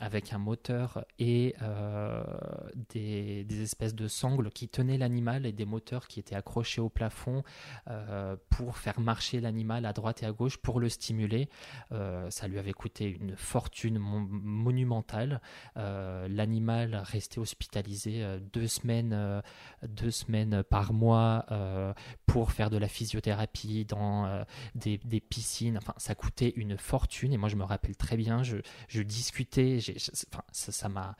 avec 0.00 0.32
un 0.32 0.38
moteur 0.38 1.04
et 1.18 1.54
euh, 1.62 2.22
des, 2.90 3.46
espèces 3.62 3.94
de 3.94 4.08
sangles 4.08 4.50
qui 4.50 4.68
tenaient 4.68 4.98
l'animal 4.98 5.46
et 5.46 5.52
des 5.52 5.64
moteurs 5.64 6.08
qui 6.08 6.20
étaient 6.20 6.34
accrochés 6.34 6.80
au 6.80 6.88
plafond 6.88 7.42
euh, 7.88 8.36
pour 8.50 8.76
faire 8.76 9.00
marcher 9.00 9.40
l'animal 9.40 9.86
à 9.86 9.92
droite 9.92 10.22
et 10.22 10.26
à 10.26 10.32
gauche 10.32 10.58
pour 10.58 10.80
le 10.80 10.88
stimuler. 10.88 11.48
ça 12.28 12.48
lui 12.48 12.58
avait 12.58 12.72
coûté 12.72 13.08
une 13.08 13.36
fortune 13.36 13.98
monumentale. 13.98 15.40
l'animal 15.76 16.96
restait 16.96 17.38
hospitalisé 17.38 18.24
deux 18.52 18.66
semaines, 18.66 19.42
deux 19.82 20.10
semaines 20.10 20.62
par 20.62 20.92
mois 20.92 21.46
pour 22.26 22.52
faire 22.52 22.70
de 22.70 22.76
la 22.76 22.88
physiothérapie 22.88 23.84
dans 23.84 24.44
des, 24.74 24.98
piscines. 25.20 25.78
Enfin, 25.78 25.94
ça 25.96 26.14
coûtait 26.14 26.52
une 26.56 26.76
fortune 26.76 27.32
et 27.32 27.36
moi 27.36 27.48
je 27.48 27.56
me 27.56 27.64
rappelle 27.64 27.96
très 27.96 28.16
bien. 28.16 28.42
Je 28.88 29.02
discutais, 29.02 29.78
ça 30.52 30.88
m'a, 30.88 31.16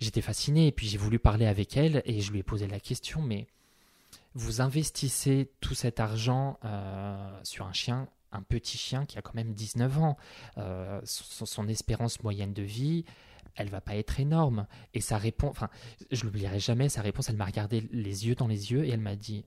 j'étais 0.00 0.20
fasciné 0.20 0.66
et 0.66 0.72
puis 0.72 0.88
j'ai 0.88 0.98
voulu 0.98 1.18
parler 1.18 1.46
avec 1.46 1.76
elle 1.76 2.02
et 2.04 2.20
je 2.20 2.32
lui 2.32 2.40
ai 2.40 2.42
posé 2.42 2.66
la 2.66 2.80
question, 2.80 3.22
mais 3.22 3.46
vous 4.34 4.60
investissez 4.60 5.50
tout 5.60 5.74
cet 5.74 6.00
argent 6.00 6.58
euh, 6.64 7.40
sur 7.42 7.66
un 7.66 7.72
chien, 7.72 8.08
un 8.32 8.42
petit 8.42 8.78
chien 8.78 9.04
qui 9.04 9.18
a 9.18 9.22
quand 9.22 9.34
même 9.34 9.52
19 9.52 9.98
ans, 9.98 10.16
euh, 10.58 11.00
son, 11.04 11.68
espérance 11.68 12.22
moyenne 12.22 12.52
de 12.52 12.62
vie, 12.62 13.04
elle 13.56 13.68
va 13.68 13.80
pas 13.80 13.96
être 13.96 14.20
énorme. 14.20 14.66
Et 14.94 15.00
sa 15.00 15.18
réponse, 15.18 15.50
enfin, 15.50 15.68
je 16.10 16.24
l'oublierai 16.24 16.58
jamais, 16.58 16.88
sa 16.88 17.02
réponse, 17.02 17.28
elle 17.28 17.36
m'a 17.36 17.44
regardé 17.44 17.86
les 17.92 18.26
yeux 18.26 18.34
dans 18.34 18.46
les 18.46 18.72
yeux 18.72 18.84
et 18.84 18.90
elle 18.90 19.00
m'a 19.00 19.16
dit, 19.16 19.44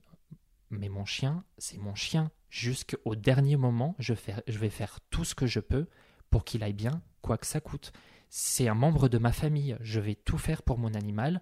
mais 0.70 0.88
mon 0.88 1.04
chien, 1.04 1.44
c'est 1.58 1.78
mon 1.78 1.94
chien. 1.94 2.30
Jusqu'au 2.48 3.16
dernier 3.16 3.56
moment, 3.56 3.96
je, 3.98 4.14
je 4.46 4.58
vais 4.58 4.70
faire 4.70 5.00
tout 5.10 5.24
ce 5.24 5.34
que 5.34 5.46
je 5.46 5.60
peux 5.60 5.88
pour 6.30 6.44
qu'il 6.44 6.62
aille 6.62 6.72
bien, 6.72 7.02
quoi 7.22 7.38
que 7.38 7.46
ça 7.46 7.60
coûte. 7.60 7.92
C'est 8.28 8.68
un 8.68 8.74
membre 8.74 9.08
de 9.08 9.18
ma 9.18 9.32
famille, 9.32 9.76
je 9.80 10.00
vais 10.00 10.14
tout 10.14 10.38
faire 10.38 10.62
pour 10.62 10.78
mon 10.78 10.94
animal, 10.94 11.40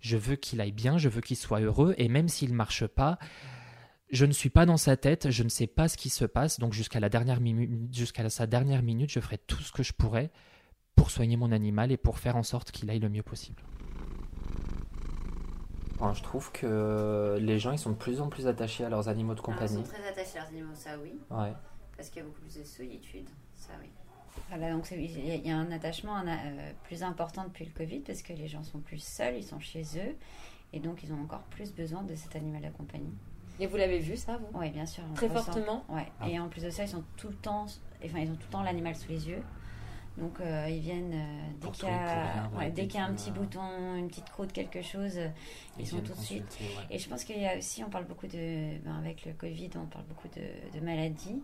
je 0.00 0.16
veux 0.16 0.36
qu'il 0.36 0.60
aille 0.60 0.72
bien, 0.72 0.96
je 0.96 1.08
veux 1.08 1.20
qu'il 1.20 1.36
soit 1.36 1.60
heureux, 1.60 1.94
et 1.98 2.08
même 2.08 2.28
s'il 2.28 2.50
ne 2.50 2.56
marche 2.56 2.86
pas, 2.86 3.18
je 4.10 4.26
ne 4.26 4.32
suis 4.32 4.50
pas 4.50 4.66
dans 4.66 4.76
sa 4.76 4.96
tête, 4.96 5.30
je 5.30 5.42
ne 5.42 5.48
sais 5.48 5.66
pas 5.66 5.88
ce 5.88 5.96
qui 5.96 6.10
se 6.10 6.24
passe, 6.24 6.58
donc 6.58 6.72
jusqu'à 6.72 7.00
la 7.00 7.08
dernière 7.08 7.40
minute, 7.40 7.94
jusqu'à 7.94 8.28
sa 8.28 8.46
dernière 8.46 8.82
minute, 8.82 9.10
je 9.10 9.20
ferai 9.20 9.38
tout 9.38 9.60
ce 9.62 9.72
que 9.72 9.82
je 9.82 9.92
pourrai 9.92 10.30
pour 10.96 11.10
soigner 11.10 11.36
mon 11.36 11.52
animal 11.52 11.92
et 11.92 11.96
pour 11.96 12.18
faire 12.18 12.36
en 12.36 12.42
sorte 12.42 12.72
qu'il 12.72 12.90
aille 12.90 12.98
le 12.98 13.08
mieux 13.08 13.22
possible. 13.22 13.62
je 16.14 16.22
trouve 16.22 16.50
que 16.52 17.38
les 17.40 17.58
gens 17.58 17.72
ils 17.72 17.78
sont 17.78 17.90
de 17.90 17.96
plus 17.96 18.20
en 18.20 18.28
plus 18.28 18.46
attachés 18.46 18.84
à 18.84 18.88
leurs 18.88 19.08
animaux 19.08 19.34
de 19.34 19.40
compagnie. 19.40 19.80
ils 19.80 19.86
sont 19.86 19.92
très 19.92 20.08
attachés 20.08 20.38
à 20.38 20.42
leurs 20.42 20.50
animaux, 20.50 20.74
ça 20.74 20.90
oui. 21.02 21.20
Ouais. 21.30 21.52
Parce 21.96 22.08
qu'il 22.08 22.22
y 22.22 22.24
a 22.24 22.28
beaucoup 22.28 22.40
plus 22.40 22.58
de 22.58 22.64
solitude, 22.64 23.28
ça 23.54 23.72
oui. 23.80 23.90
Voilà, 24.48 24.72
donc 24.72 24.88
il 24.90 25.46
y 25.46 25.50
a 25.50 25.56
un 25.56 25.70
attachement 25.70 26.18
euh, 26.18 26.72
plus 26.84 27.02
important 27.02 27.44
depuis 27.44 27.64
le 27.64 27.70
Covid 27.70 28.00
parce 28.00 28.22
que 28.22 28.32
les 28.32 28.48
gens 28.48 28.62
sont 28.62 28.80
plus 28.80 29.02
seuls, 29.02 29.36
ils 29.36 29.44
sont 29.44 29.60
chez 29.60 29.82
eux 29.96 30.16
et 30.72 30.80
donc 30.80 31.02
ils 31.02 31.12
ont 31.12 31.20
encore 31.20 31.42
plus 31.50 31.72
besoin 31.72 32.02
de 32.02 32.14
cet 32.14 32.36
animal 32.36 32.62
de 32.62 32.70
compagnie. 32.70 33.14
Et 33.60 33.66
vous 33.66 33.76
l'avez 33.76 33.98
vu 33.98 34.16
ça, 34.16 34.38
vous? 34.38 34.58
Oui, 34.58 34.70
bien 34.70 34.86
sûr. 34.86 35.04
Très 35.14 35.28
fortement. 35.28 35.84
Ouais. 35.88 36.06
Ah. 36.20 36.28
Et 36.28 36.38
en 36.38 36.48
plus 36.48 36.62
de 36.62 36.70
ça, 36.70 36.84
ils 36.84 36.88
sont 36.88 37.04
tout 37.16 37.28
le 37.28 37.34
temps, 37.34 37.66
enfin 38.04 38.18
ils 38.18 38.30
ont 38.30 38.34
tout 38.34 38.46
le 38.46 38.52
temps 38.52 38.62
l'animal 38.62 38.96
sous 38.96 39.10
les 39.10 39.28
yeux. 39.28 39.42
Donc 40.18 40.40
euh, 40.40 40.66
ils 40.68 40.80
viennent 40.80 41.12
euh, 41.14 41.50
dès 41.60 41.70
qu'il 41.70 41.88
y 41.88 41.92
a, 41.92 42.70
dès 42.70 42.86
qu'il 42.86 43.00
y 43.00 43.02
a 43.02 43.06
un 43.06 43.14
petit 43.14 43.30
bouton, 43.30 43.60
une 43.96 44.08
petite 44.08 44.28
croûte, 44.30 44.52
quelque 44.52 44.82
chose, 44.82 45.18
ils, 45.78 45.86
sont 45.86 46.00
tout 46.00 46.12
de 46.12 46.18
suite. 46.18 46.58
Et 46.90 46.98
je 46.98 47.08
pense 47.08 47.24
qu'il 47.24 47.40
y 47.40 47.46
a 47.46 47.56
aussi, 47.56 47.84
on 47.84 47.90
parle 47.90 48.06
beaucoup 48.06 48.26
de, 48.26 48.78
ben, 48.82 48.98
avec 48.98 49.24
le 49.24 49.32
Covid, 49.32 49.70
on 49.76 49.86
parle 49.86 50.04
beaucoup 50.06 50.28
de, 50.28 50.78
de 50.78 50.84
maladies. 50.84 51.40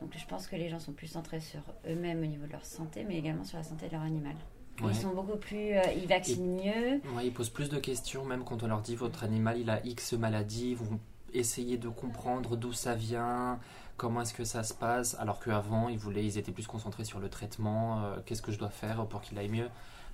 Donc 0.00 0.10
je 0.16 0.26
pense 0.26 0.46
que 0.46 0.56
les 0.56 0.68
gens 0.68 0.78
sont 0.78 0.92
plus 0.92 1.06
centrés 1.06 1.40
sur 1.40 1.60
eux-mêmes 1.88 2.22
au 2.22 2.26
niveau 2.26 2.46
de 2.46 2.52
leur 2.52 2.64
santé, 2.64 3.04
mais 3.04 3.16
également 3.16 3.44
sur 3.44 3.56
la 3.56 3.64
santé 3.64 3.86
de 3.86 3.92
leur 3.92 4.02
animal. 4.02 4.36
Ils 4.84 4.94
sont 4.94 5.14
beaucoup 5.14 5.36
plus. 5.38 5.72
Euh, 5.72 5.82
ils 5.96 6.06
vaccinent 6.06 6.56
mieux. 6.56 7.00
Ouais, 7.14 7.26
ils 7.26 7.32
posent 7.32 7.50
plus 7.50 7.70
de 7.70 7.78
questions, 7.78 8.24
même 8.24 8.44
quand 8.44 8.62
on 8.62 8.66
leur 8.66 8.82
dit 8.82 8.94
votre 8.94 9.24
animal 9.24 9.58
il 9.58 9.70
a 9.70 9.84
X 9.84 10.12
maladie, 10.12 10.70
ils 10.70 10.76
vont 10.76 11.00
essayer 11.32 11.76
de 11.76 11.88
comprendre 11.88 12.56
d'où 12.56 12.72
ça 12.72 12.94
vient, 12.94 13.58
comment 13.96 14.22
est-ce 14.22 14.34
que 14.34 14.44
ça 14.44 14.62
se 14.62 14.74
passe, 14.74 15.16
alors 15.18 15.40
qu'avant 15.40 15.88
ils, 15.88 15.98
voulaient, 15.98 16.24
ils 16.24 16.38
étaient 16.38 16.52
plus 16.52 16.66
concentrés 16.66 17.04
sur 17.04 17.18
le 17.18 17.28
traitement, 17.28 18.04
euh, 18.04 18.16
qu'est-ce 18.24 18.42
que 18.42 18.52
je 18.52 18.58
dois 18.58 18.70
faire 18.70 19.06
pour 19.06 19.20
qu'il 19.20 19.38
aille 19.38 19.48
mieux. 19.48 19.68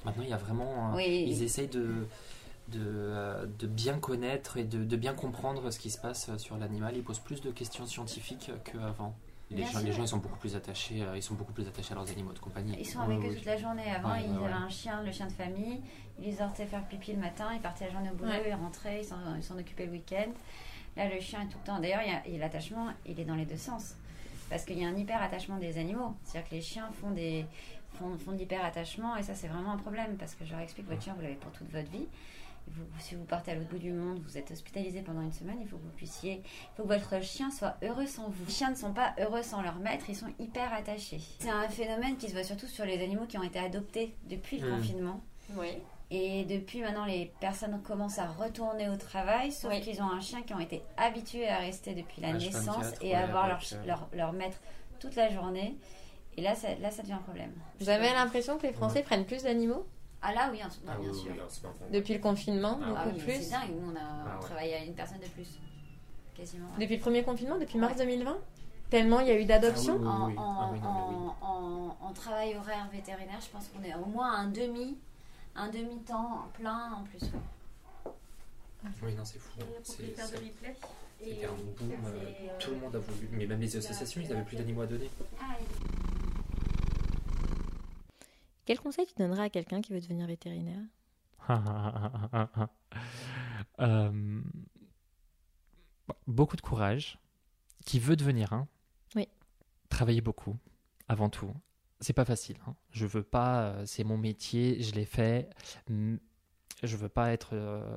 Maintenant 0.04 0.22
il 0.22 0.30
y 0.30 0.34
a 0.34 0.38
vraiment. 0.38 0.96
Euh, 0.96 1.02
ils 1.02 1.42
essayent 1.42 1.68
de. 1.68 2.06
De, 2.68 3.44
de, 3.58 3.66
bien 3.66 3.98
connaître 3.98 4.56
et 4.56 4.64
de, 4.64 4.84
de, 4.84 4.96
bien 4.96 5.12
comprendre 5.12 5.70
ce 5.70 5.78
qui 5.78 5.90
se 5.90 5.98
passe 5.98 6.34
sur 6.38 6.56
l'animal. 6.56 6.96
Ils 6.96 7.02
posent 7.02 7.18
plus 7.18 7.42
de 7.42 7.50
questions 7.50 7.84
scientifiques 7.84 8.50
qu'avant. 8.64 9.14
Les 9.54 9.64
gens, 9.64 9.80
les 9.80 9.92
gens, 9.92 10.02
ils 10.02 10.08
sont 10.08 10.18
beaucoup 10.18 10.38
plus 10.38 10.56
attachés, 10.56 11.02
euh, 11.02 11.16
ils 11.16 11.22
sont 11.22 11.34
beaucoup 11.34 11.52
plus 11.52 11.66
attachés 11.66 11.92
à 11.92 11.94
leurs 11.96 12.10
animaux 12.10 12.32
de 12.32 12.38
compagnie. 12.38 12.76
Ils 12.78 12.86
sont 12.86 13.00
avec 13.00 13.18
eux 13.18 13.34
toute 13.34 13.44
la 13.44 13.56
journée. 13.56 13.90
Avant, 13.90 14.14
ils 14.14 14.30
avaient 14.30 14.52
un 14.52 14.68
chien, 14.68 15.02
le 15.02 15.12
chien 15.12 15.26
de 15.26 15.32
famille. 15.32 15.80
Ils 16.18 16.26
les 16.26 16.36
sortaient 16.36 16.66
faire 16.66 16.86
pipi 16.86 17.12
le 17.12 17.18
matin, 17.18 17.48
ils 17.54 17.60
partaient 17.60 17.86
la 17.86 17.92
journée 17.92 18.10
au 18.10 18.14
boulot, 18.14 18.30
ils 18.46 18.54
rentraient, 18.54 19.02
ils 19.02 19.42
s'en 19.42 19.58
occupaient 19.58 19.86
le 19.86 19.92
week-end. 19.92 20.30
Là, 20.96 21.08
le 21.08 21.20
chien 21.20 21.42
est 21.42 21.46
tout 21.46 21.58
le 21.60 21.66
temps. 21.66 21.80
D'ailleurs, 21.80 22.02
l'attachement, 22.38 22.88
il 23.06 23.18
est 23.18 23.24
dans 23.24 23.34
les 23.34 23.46
deux 23.46 23.56
sens. 23.56 23.94
Parce 24.50 24.64
qu'il 24.64 24.78
y 24.78 24.84
a 24.84 24.88
un 24.88 24.96
hyper 24.96 25.22
attachement 25.22 25.56
des 25.56 25.78
animaux. 25.78 26.14
C'est-à-dire 26.24 26.50
que 26.50 26.54
les 26.54 26.60
chiens 26.60 26.90
font, 27.00 27.10
des, 27.10 27.46
font, 27.94 28.18
font 28.18 28.32
de 28.32 28.36
l'hyper 28.36 28.62
attachement 28.64 29.16
et 29.16 29.22
ça, 29.22 29.34
c'est 29.34 29.48
vraiment 29.48 29.72
un 29.72 29.78
problème. 29.78 30.16
Parce 30.18 30.34
que 30.34 30.44
je 30.44 30.52
leur 30.52 30.60
explique, 30.60 30.86
votre 30.86 31.02
chien, 31.02 31.14
vous 31.14 31.22
l'avez 31.22 31.36
pour 31.36 31.50
toute 31.52 31.70
votre 31.72 31.90
vie. 31.90 32.06
Vous- 32.68 32.84
si 33.00 33.14
vous 33.16 33.24
partez 33.24 33.50
à 33.50 33.54
l'autre 33.54 33.68
bout 33.68 33.78
du 33.78 33.92
monde, 33.92 34.20
vous 34.24 34.38
êtes 34.38 34.50
hospitalisé 34.50 35.02
pendant 35.02 35.20
une 35.20 35.32
semaine, 35.32 35.58
il 35.60 35.66
faut 35.68 35.76
que 35.76 35.82
vous 35.82 35.90
puissiez, 35.96 36.42
il 36.44 36.76
faut 36.76 36.84
que 36.84 36.88
votre 36.88 37.22
chien 37.22 37.50
soit 37.50 37.76
heureux 37.82 38.06
sans 38.06 38.28
vous. 38.28 38.44
Les 38.46 38.52
chiens 38.52 38.70
ne 38.70 38.76
sont 38.76 38.92
pas 38.92 39.14
heureux 39.20 39.42
sans 39.42 39.60
leur 39.62 39.76
maître, 39.76 40.06
ils 40.08 40.16
sont 40.16 40.32
hyper 40.38 40.72
attachés. 40.72 41.20
C'est 41.40 41.50
un 41.50 41.68
phénomène 41.68 42.16
qui 42.16 42.28
se 42.28 42.32
voit 42.32 42.44
surtout 42.44 42.66
sur 42.68 42.84
les 42.86 43.02
animaux 43.02 43.26
qui 43.26 43.36
ont 43.36 43.42
été 43.42 43.58
adoptés 43.58 44.14
depuis 44.30 44.58
le 44.58 44.70
Mm. 44.70 44.76
confinement. 44.76 45.20
Oui. 45.56 45.68
Et 46.14 46.44
depuis 46.44 46.82
maintenant, 46.82 47.04
les 47.06 47.32
personnes 47.40 47.80
commencent 47.82 48.18
à 48.18 48.26
retourner 48.26 48.88
au 48.90 48.96
travail, 48.96 49.50
sauf 49.50 49.72
Oui. 49.72 49.80
qu'ils 49.80 50.00
ont 50.02 50.10
un 50.10 50.20
chien 50.20 50.42
qui 50.42 50.52
ont 50.54 50.60
été 50.60 50.82
habitués 50.96 51.48
à 51.48 51.58
rester 51.58 51.94
depuis 51.94 52.20
la 52.20 52.32
H24, 52.32 52.38
naissance 52.38 52.86
et 53.00 53.14
à 53.14 53.24
avoir 53.24 53.48
leur, 53.48 53.60
euh, 53.72 53.86
leur, 53.86 54.08
leur 54.12 54.32
maître 54.32 54.58
toute 55.00 55.14
la 55.16 55.30
journée. 55.32 55.76
Et 56.36 56.42
là, 56.42 56.54
ça, 56.54 56.68
là, 56.76 56.90
ça 56.90 57.02
devient 57.02 57.14
un 57.14 57.18
problème. 57.18 57.52
Vous 57.80 57.88
avez 57.88 58.08
l'impression 58.12 58.56
que 58.58 58.66
les 58.66 58.72
Français 58.72 58.98
Ouais. 58.98 59.02
prennent 59.04 59.24
plus 59.26 59.42
d'animaux? 59.42 59.86
Ah 60.22 60.32
là, 60.32 60.48
oui, 60.52 60.62
en 60.62 60.68
Ah 60.88 60.96
bien 61.00 61.10
oui, 61.10 61.18
sûr. 61.18 61.32
oui, 61.32 61.40
en. 61.40 61.92
Depuis 61.92 62.14
le 62.14 62.20
confinement, 62.20 62.78
Ah 62.82 63.04
beaucoup 63.04 63.16
oui, 63.16 63.22
plus. 63.24 63.42
C'est 63.42 63.50
dingue, 63.50 63.70
nous, 63.80 63.90
on, 63.92 63.96
a, 63.96 64.00
Ah 64.02 64.36
on 64.38 64.40
travaille 64.40 64.72
à 64.74 64.84
une 64.84 64.94
personne 64.94 65.18
de 65.20 65.26
plus. 65.26 65.58
Quasiment. 66.36 66.66
ouais. 66.68 66.80
Depuis 66.80 66.94
le 66.96 67.00
premier 67.00 67.22
confinement, 67.24 67.58
depuis 67.58 67.78
mars 67.78 67.96
2020 67.96 68.36
Tellement 68.88 69.20
il 69.20 69.28
y 69.28 69.30
a 69.30 69.40
eu 69.40 69.44
d'adoptions 69.46 69.96
En, 70.06 70.06
Ah 70.06 70.12
en- 70.12 70.26
oui, 70.28 70.34
non, 70.34 70.72
mais 70.72 70.78
oui. 70.78 70.84
en- 70.84 71.46
en- 71.46 71.96
en 72.08 72.12
travail 72.12 72.54
horaire 72.56 72.88
vétérinaire, 72.92 73.40
je 73.40 73.48
pense 73.48 73.68
qu'on 73.68 73.82
est 73.82 73.94
au 73.94 74.04
moins 74.06 74.32
un 74.32 74.48
demi, 74.48 74.98
un 75.56 75.68
demi-temps 75.70 76.46
plein 76.54 76.92
en 76.92 77.02
plus. 77.04 77.30
Oui, 79.02 79.14
non, 79.14 79.24
c'est 79.24 79.38
fou. 79.38 79.50
Et 79.60 79.62
le 79.62 79.80
C'est- 79.82 81.44
un 81.46 81.48
boom. 81.48 81.92
euh, 82.04 82.08
euh, 82.08 82.48
Tout 82.58 82.70
le 82.72 82.76
monde 82.78 82.96
a 82.96 82.98
voulu. 82.98 83.28
Mais 83.32 83.46
même 83.46 83.60
les 83.60 83.76
associations, 83.76 84.20
ils 84.20 84.28
n'avaient 84.28 84.42
plus 84.44 84.56
d'animaux 84.56 84.82
à 84.82 84.86
donner. 84.86 85.08
Quel 88.64 88.78
conseil 88.80 89.06
tu 89.06 89.14
donnerais 89.18 89.42
à 89.44 89.50
quelqu'un 89.50 89.80
qui 89.80 89.92
veut 89.92 90.00
devenir 90.00 90.26
vétérinaire? 90.26 90.82
Euh, 93.80 94.40
beaucoup 96.26 96.56
de 96.56 96.60
courage, 96.60 97.18
qui 97.84 97.98
veut 97.98 98.16
devenir 98.16 98.52
un? 98.52 98.68
Oui. 99.16 99.28
Travailler 99.88 100.20
beaucoup, 100.20 100.56
avant 101.08 101.28
tout. 101.28 101.52
C'est 102.00 102.12
pas 102.12 102.24
facile. 102.24 102.56
hein. 102.66 102.74
Je 102.90 103.06
veux 103.06 103.22
pas. 103.22 103.62
euh, 103.62 103.86
c'est 103.86 104.04
mon 104.04 104.18
métier, 104.18 104.82
je 104.82 104.92
l'ai 104.94 105.04
fait. 105.04 105.48
Je 105.88 106.96
veux 106.96 107.08
pas 107.08 107.32
être. 107.32 107.50
euh, 107.54 107.96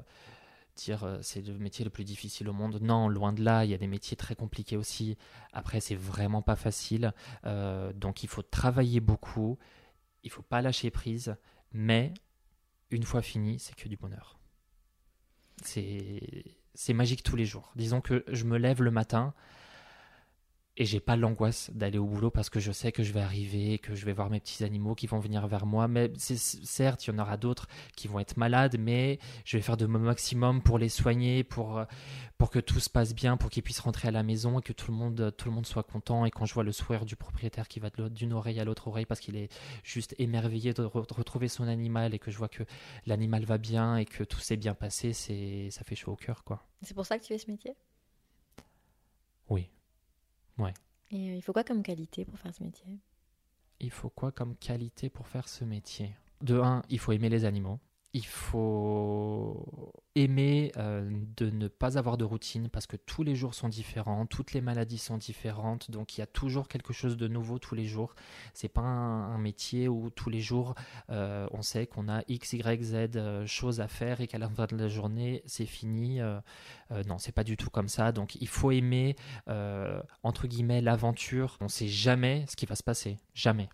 dire 0.76 1.20
c'est 1.22 1.42
le 1.46 1.58
métier 1.58 1.86
le 1.86 1.92
plus 1.92 2.04
difficile 2.04 2.50
au 2.50 2.54
monde. 2.54 2.80
Non, 2.82 3.08
loin 3.08 3.32
de 3.34 3.42
là, 3.44 3.64
il 3.66 3.72
y 3.72 3.74
a 3.74 3.78
des 3.78 3.88
métiers 3.88 4.18
très 4.18 4.36
compliqués 4.36 4.78
aussi. 4.78 5.18
Après, 5.54 5.80
c'est 5.80 5.96
vraiment 5.96 6.42
pas 6.42 6.56
facile. 6.56 7.14
Euh, 7.46 7.94
donc, 7.94 8.24
il 8.24 8.30
faut 8.30 8.42
travailler 8.44 9.00
beaucoup. 9.00 9.58
Il 10.26 10.32
faut 10.32 10.42
pas 10.42 10.62
lâcher 10.62 10.92
prise. 10.92 11.38
Mais 11.72 12.14
une 12.92 13.04
fois 13.04 13.22
fini, 13.22 13.60
c'est 13.60 13.76
que 13.76 13.88
du 13.88 13.96
bonheur. 13.96 14.38
C'est 15.64 16.44
c'est 16.74 16.94
magique 16.94 17.24
tous 17.24 17.38
les 17.38 17.46
jours. 17.46 17.72
Disons 17.76 18.02
que 18.02 18.26
je 18.28 18.44
me 18.44 18.58
lève 18.58 18.82
le 18.82 18.92
matin 18.92 19.34
et 20.78 20.84
j'ai 20.86 21.00
pas 21.00 21.16
l'angoisse 21.16 21.72
d'aller 21.74 21.98
au 21.98 22.06
boulot 22.06 22.30
parce 22.30 22.50
que 22.50 22.60
je 22.60 22.72
sais 22.72 22.92
que 22.92 23.02
je 23.02 23.14
vais 23.14 23.22
arriver, 23.22 23.80
que 23.80 23.96
je 23.96 24.06
vais 24.06 24.12
voir 24.12 24.30
mes 24.30 24.42
petits 24.42 24.64
animaux 24.64 24.94
qui 24.94 25.08
vont 25.08 25.20
venir 25.20 25.48
vers 25.48 25.66
moi. 25.66 25.88
Mais 25.88 26.12
certes, 26.18 27.08
il 27.08 27.12
y 27.12 27.14
en 27.14 27.20
aura 27.20 27.38
d'autres 27.38 27.68
qui 27.96 28.10
vont 28.10 28.20
être 28.20 28.36
malades, 28.36 28.78
mais 28.78 29.20
je 29.46 29.56
vais 29.56 29.64
faire 29.64 29.78
de 29.78 29.86
mon 29.86 30.00
maximum 30.00 30.62
pour 30.62 30.78
les 30.78 30.90
soigner, 30.90 31.46
pour, 31.46 31.78
euh, 31.78 31.86
pour 32.38 32.50
que 32.50 32.60
tout 32.60 32.82
se 32.82 32.90
passe 32.90 33.16
bien, 33.16 33.38
pour 33.38 33.50
qu'ils 33.50 33.64
puissent 33.64 33.80
rentrer 33.80 34.10
à 34.10 34.12
la 34.12 34.24
maison 34.24 34.60
et 34.60 34.62
que 34.62 34.74
tout 34.74 34.92
le 34.92 34.98
monde, 34.98 35.34
tout 35.38 35.48
le 35.48 35.56
monde 35.56 35.66
soit 35.66 35.84
content. 35.84 36.26
Et 36.26 36.32
quand 36.32 36.46
je 36.46 36.54
vois 36.54 36.64
le 36.64 36.74
sourire 36.74 37.06
du 37.06 37.16
propriétaire 37.16 37.70
qui 37.70 37.80
va 37.80 37.90
d'une 38.10 38.34
oreille 38.34 38.60
à 38.60 38.66
l'autre 38.66 38.90
oreille 38.90 39.06
parce 39.06 39.22
qu'il 39.22 39.38
est 39.38 39.50
juste 39.84 40.14
émerveillé 40.20 40.74
de 40.74 40.84
re- 40.84 41.08
de 41.08 41.14
retrouver 41.14 41.48
son 41.48 41.68
animal 41.68 42.14
et 42.14 42.20
que 42.20 42.32
je 42.32 42.38
vois 42.38 42.50
que 42.50 42.64
l'animal 43.06 43.46
va 43.46 43.58
bien 43.58 43.96
et 43.96 44.06
que 44.06 44.26
tout 44.26 44.40
s'est 44.40 44.58
bien 44.58 44.74
passé, 44.74 45.14
c'est 45.14 45.70
ça 45.72 45.86
fait 45.86 45.96
chaud 45.96 46.12
au 46.12 46.16
cœur, 46.18 46.44
quoi. 46.44 46.68
C'est 46.82 46.94
pour 46.94 47.06
ça 47.06 47.18
que 47.18 47.24
tu 47.24 47.30
fais 47.30 47.38
ce 47.38 47.50
métier? 47.50 47.76
Oui. 49.48 49.70
Ouais. 50.58 50.74
Et 51.12 51.32
euh, 51.32 51.36
il 51.36 51.42
faut 51.42 51.54
quoi 51.54 51.64
comme 51.64 51.84
qualité 51.84 52.26
pour 52.26 52.40
faire 52.40 52.54
ce 52.54 52.64
métier? 52.64 53.00
Il 53.80 53.92
faut 53.92 54.10
quoi 54.10 54.32
comme 54.32 54.56
qualité 54.56 55.10
pour 55.10 55.28
faire 55.28 55.50
ce 55.50 55.66
métier? 55.66 56.16
De 56.42 56.60
un, 56.60 56.82
il 56.90 57.00
faut 57.00 57.12
aimer 57.12 57.30
les 57.30 57.46
animaux. 57.46 57.80
Il 58.16 58.26
faut 58.26 59.92
aimer 60.16 60.72
euh, 60.78 61.06
de 61.36 61.50
ne 61.50 61.68
pas 61.68 61.98
avoir 61.98 62.16
de 62.16 62.24
routine 62.24 62.70
parce 62.70 62.88
que 62.88 62.96
tous 62.96 63.24
les 63.24 63.36
jours 63.36 63.54
sont 63.54 63.68
différents, 63.68 64.26
toutes 64.26 64.54
les 64.54 64.62
maladies 64.62 65.00
sont 65.00 65.18
différentes, 65.18 65.92
donc 65.92 66.18
il 66.18 66.22
y 66.22 66.24
a 66.24 66.26
toujours 66.26 66.70
quelque 66.70 66.94
chose 66.94 67.18
de 67.18 67.28
nouveau 67.28 67.60
tous 67.60 67.76
les 67.76 67.84
jours. 67.84 68.16
C'est 68.54 68.70
pas 68.70 68.84
un, 68.84 69.38
métier 69.38 69.90
où 69.90 70.10
tous 70.12 70.30
les 70.30 70.40
jours 70.40 70.76
euh, 71.10 71.46
on 71.52 71.62
sait 71.62 71.88
qu'on 71.88 72.08
a 72.08 72.22
X, 72.30 72.54
Y, 72.54 72.84
Z 72.84 73.18
euh, 73.18 73.46
choses 73.46 73.82
à 73.82 73.90
faire 73.90 74.22
et 74.22 74.28
qu'à 74.28 74.38
la 74.38 74.48
fin 74.48 74.66
de 74.66 74.78
la 74.78 74.88
journée 74.88 75.44
c'est 75.46 75.66
fini. 75.66 76.22
Non, 76.22 77.18
c'est 77.18 77.34
pas 77.34 77.44
du 77.44 77.58
tout 77.58 77.70
comme 77.70 77.90
ça. 77.90 78.14
Donc 78.14 78.36
il 78.36 78.48
faut 78.48 78.72
aimer 78.72 79.18
entre 80.24 80.48
guillemets 80.48 80.80
l'aventure. 80.80 81.58
On 81.60 81.68
sait 81.68 81.90
jamais 81.90 82.46
ce 82.48 82.56
qui 82.56 82.66
va 82.66 82.76
se 82.76 82.84
passer, 82.84 83.18
jamais, 83.34 83.68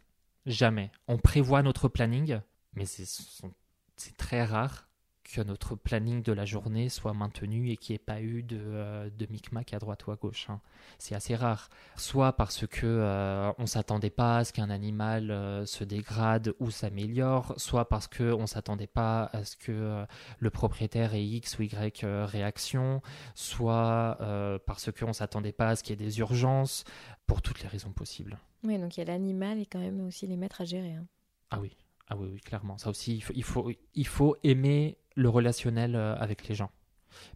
jamais. 0.47 0.89
On 1.07 1.19
prévoit 1.19 1.61
notre 1.61 1.89
planning, 1.89 2.39
mais 2.73 2.87
c'est 2.87 3.05
son- 3.05 3.53
c'est 4.01 4.17
très 4.17 4.43
rare 4.43 4.87
que 5.23 5.41
notre 5.41 5.75
planning 5.75 6.23
de 6.23 6.33
la 6.33 6.43
journée 6.45 6.89
soit 6.89 7.13
maintenu 7.13 7.69
et 7.69 7.77
qu'il 7.77 7.93
n'y 7.93 7.95
ait 7.95 7.99
pas 7.99 8.21
eu 8.21 8.43
de, 8.43 8.57
euh, 8.59 9.09
de 9.09 9.27
micmac 9.29 9.73
à 9.73 9.79
droite 9.79 10.05
ou 10.07 10.11
à 10.11 10.15
gauche. 10.15 10.47
hein. 10.49 10.59
C'est 10.97 11.15
assez 11.15 11.35
rare. 11.35 11.69
Soit 11.95 12.33
parce 12.33 12.67
que 12.67 12.85
euh, 12.85 13.51
on 13.57 13.65
s'attendait 13.65 14.09
pas 14.09 14.39
à 14.39 14.43
ce 14.43 14.51
qu'un 14.51 14.69
animal 14.69 15.31
euh, 15.31 15.65
se 15.65 15.85
dégrade 15.85 16.53
ou 16.59 16.69
s'améliore, 16.71 17.53
soit 17.55 17.87
parce 17.87 18.07
que 18.09 18.33
on 18.33 18.45
s'attendait 18.45 18.87
pas 18.87 19.29
à 19.31 19.45
ce 19.45 19.55
que 19.55 19.71
euh, 19.71 20.05
le 20.39 20.49
propriétaire 20.49 21.13
ait 21.13 21.23
X 21.23 21.59
ou 21.59 21.61
Y 21.63 22.03
réaction, 22.25 23.01
soit 23.35 24.17
parce 24.65 24.91
qu'on 24.91 25.13
s'attendait 25.13 25.53
pas 25.53 25.69
à 25.69 25.75
ce 25.77 25.83
qu'il 25.83 25.97
y 25.97 26.03
ait 26.03 26.05
des 26.05 26.19
urgences, 26.19 26.83
pour 27.27 27.41
toutes 27.41 27.61
les 27.61 27.69
raisons 27.69 27.91
possibles. 27.93 28.37
Oui, 28.63 28.77
donc 28.77 28.97
il 28.97 28.99
y 28.99 29.03
a 29.03 29.05
l'animal 29.05 29.59
et 29.59 29.65
quand 29.65 29.79
même 29.79 30.01
aussi 30.05 30.27
les 30.27 30.35
maîtres 30.35 30.61
à 30.61 30.65
gérer. 30.65 30.93
hein. 30.95 31.05
Ah 31.51 31.59
oui, 31.61 31.77
ah 32.11 32.17
oui, 32.19 32.41
clairement. 32.41 32.77
Ça 32.77 32.89
aussi, 32.89 33.23
il 33.33 34.05
faut, 34.05 34.37
aimer 34.43 34.97
le 35.15 35.29
relationnel 35.29 35.95
euh, 35.95 36.13
avec 36.17 36.45
les 36.49 36.55
gens. 36.55 36.69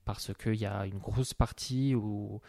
Parce 0.03 0.33
qu'il 0.33 0.55
y 0.55 0.65
a 0.65 0.85
une 0.85 0.97
grosse 0.97 1.33
partie 1.33 1.95
où 1.95 2.41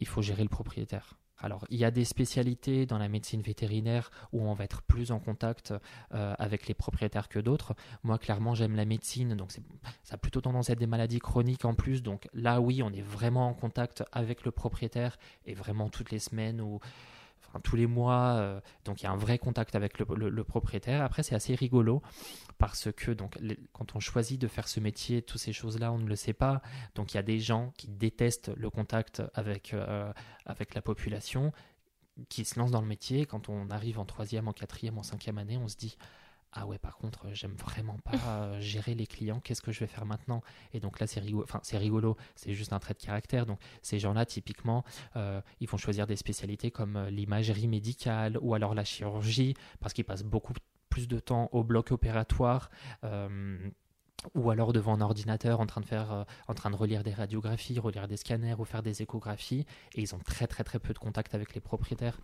il 0.00 0.08
faut 0.08 0.22
gérer 0.22 0.42
le 0.42 0.48
propriétaire. 0.48 1.14
Alors, 1.38 1.64
il 1.70 1.78
y 1.78 1.84
a 1.84 1.92
des 1.92 2.04
spécialités 2.04 2.84
dans 2.84 2.98
la 2.98 3.08
médecine 3.08 3.42
vétérinaire 3.42 4.10
où 4.32 4.42
on 4.42 4.54
va 4.54 4.64
être 4.64 4.82
plus 4.82 5.12
en 5.12 5.20
contact 5.20 5.72
euh, 6.14 6.34
avec 6.38 6.66
les 6.66 6.74
propriétaires 6.74 7.28
que 7.28 7.38
d'autres. 7.38 7.74
Moi, 8.02 8.18
clairement, 8.18 8.54
j'aime 8.54 8.74
la 8.74 8.84
médecine, 8.84 9.36
donc 9.36 9.52
ça 9.52 9.60
a 10.10 10.16
plutôt 10.16 10.40
tendance 10.40 10.68
à 10.68 10.72
être 10.72 10.80
des 10.80 10.86
maladies 10.88 11.20
chroniques 11.20 11.64
en 11.64 11.74
plus. 11.74 12.02
Donc 12.02 12.28
là, 12.32 12.60
oui, 12.60 12.82
on 12.82 12.92
est 12.92 13.02
vraiment 13.02 13.48
en 13.48 13.54
contact 13.54 14.02
avec 14.10 14.44
le 14.44 14.50
propriétaire 14.50 15.16
et 15.46 15.54
vraiment 15.54 15.88
toutes 15.90 16.10
les 16.10 16.18
semaines 16.18 16.60
ou 16.60 16.80
tous 17.60 17.76
les 17.76 17.86
mois. 17.86 18.36
euh, 18.36 18.60
donc 18.84 19.02
il 19.02 19.04
y 19.04 19.06
a 19.06 19.12
un 19.12 19.16
vrai 19.16 19.38
contact 19.38 19.74
avec 19.74 19.98
le, 19.98 20.44
propriétaire. 20.44 21.02
Après, 21.02 21.22
c'est 21.22 21.34
assez 21.34 21.54
rigolo 21.54 22.02
parce 22.58 22.90
que 22.92 23.10
donc, 23.10 23.38
quand 23.72 23.94
on 23.96 24.00
choisit 24.00 24.40
de 24.40 24.48
faire 24.48 24.68
ce 24.68 24.80
métier, 24.80 25.22
toutes 25.22 25.40
ces 25.40 25.52
choses-là, 25.52 25.92
on 25.92 25.98
ne 25.98 26.06
le 26.06 26.16
sait 26.16 26.32
pas. 26.32 26.62
Donc 26.94 27.14
il 27.14 27.16
y 27.16 27.20
a 27.20 27.22
des 27.22 27.38
gens 27.38 27.72
qui 27.76 27.88
détestent 27.88 28.50
le 28.56 28.70
contact 28.70 29.22
avec, 29.34 29.74
euh, 29.74 30.12
avec 30.46 30.74
la 30.74 30.82
population, 30.82 31.52
qui 32.28 32.44
se 32.44 32.58
lancent 32.58 32.70
dans 32.70 32.82
le 32.82 32.86
métier. 32.86 33.26
Quand 33.26 33.48
on 33.48 33.70
arrive 33.70 33.98
en 33.98 34.04
troisième, 34.04 34.48
en 34.48 34.52
quatrième, 34.52 34.98
en 34.98 35.02
cinquième 35.02 35.38
année, 35.38 35.56
on 35.56 35.68
se 35.68 35.76
dit 35.76 35.96
ah 36.52 36.66
ouais, 36.66 36.78
par 36.78 36.96
contre, 36.98 37.26
j'aime 37.32 37.54
vraiment 37.54 37.96
pas 38.04 38.12
euh, 38.28 38.60
gérer 38.60 38.94
les 38.94 39.06
clients. 39.06 39.40
Qu'est-ce 39.40 39.62
que 39.62 39.72
je 39.72 39.80
vais 39.80 39.86
faire 39.86 40.04
maintenant? 40.04 40.42
Et 40.72 40.80
donc 40.80 41.00
là, 41.00 41.06
c'est 41.06 41.20
rigolo. 41.20 41.44
Enfin, 41.44 41.60
c'est 41.62 41.78
rigolo. 41.78 42.16
C'est 42.34 42.54
juste 42.54 42.72
un 42.72 42.78
trait 42.78 42.94
de 42.94 42.98
caractère. 43.00 43.46
Donc 43.46 43.58
ces 43.82 43.98
gens-là, 43.98 44.26
typiquement, 44.26 44.84
euh, 45.16 45.40
ils 45.60 45.68
vont 45.68 45.78
choisir 45.78 46.06
des 46.06 46.16
spécialités 46.16 46.70
comme 46.70 46.96
euh, 46.96 47.10
l'imagerie 47.10 47.68
médicale 47.68 48.38
ou 48.40 48.54
alors 48.54 48.74
la 48.74 48.84
chirurgie 48.84 49.54
parce 49.80 49.92
qu'ils 49.92 50.04
passent 50.04 50.24
beaucoup 50.24 50.52
plus 50.90 51.08
de 51.08 51.18
temps 51.18 51.48
au 51.52 51.64
bloc 51.64 51.90
opératoire. 51.90 52.70
euh, 53.04 53.70
ou 54.34 54.50
alors 54.50 54.72
devant 54.72 54.94
un 54.94 55.00
ordinateur 55.00 55.60
en 55.60 55.66
train 55.66 55.80
de 55.80 55.86
faire, 55.86 56.12
euh, 56.12 56.24
en 56.48 56.54
train 56.54 56.70
de 56.70 56.76
relire 56.76 57.02
des 57.02 57.12
radiographies, 57.12 57.78
relire 57.78 58.08
des 58.08 58.16
scanners 58.16 58.54
ou 58.58 58.64
faire 58.64 58.82
des 58.82 59.02
échographies, 59.02 59.66
et 59.94 60.00
ils 60.00 60.14
ont 60.14 60.18
très 60.18 60.46
très 60.46 60.64
très 60.64 60.78
peu 60.78 60.92
de 60.92 60.98
contact 60.98 61.34
avec 61.34 61.54
les 61.54 61.60
propriétaires. 61.60 62.18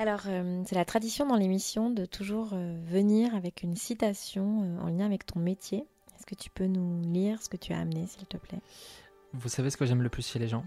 Alors, 0.00 0.22
euh, 0.28 0.62
c'est 0.64 0.76
la 0.76 0.86
tradition 0.86 1.26
dans 1.26 1.36
l'émission 1.36 1.90
de 1.90 2.06
toujours 2.06 2.54
euh, 2.54 2.74
venir 2.86 3.34
avec 3.34 3.62
une 3.62 3.76
citation 3.76 4.62
euh, 4.62 4.80
en 4.80 4.86
lien 4.86 5.04
avec 5.04 5.26
ton 5.26 5.38
métier. 5.40 5.84
Est-ce 6.16 6.24
que 6.24 6.34
tu 6.34 6.48
peux 6.48 6.64
nous 6.64 7.02
lire 7.02 7.42
ce 7.42 7.50
que 7.50 7.58
tu 7.58 7.74
as 7.74 7.78
amené, 7.78 8.06
s'il 8.06 8.24
te 8.24 8.38
plaît? 8.38 8.60
Vous 9.34 9.50
savez 9.50 9.68
ce 9.68 9.76
que 9.76 9.84
j'aime 9.84 10.00
le 10.00 10.08
plus 10.08 10.26
chez 10.26 10.38
les 10.38 10.48
gens? 10.48 10.64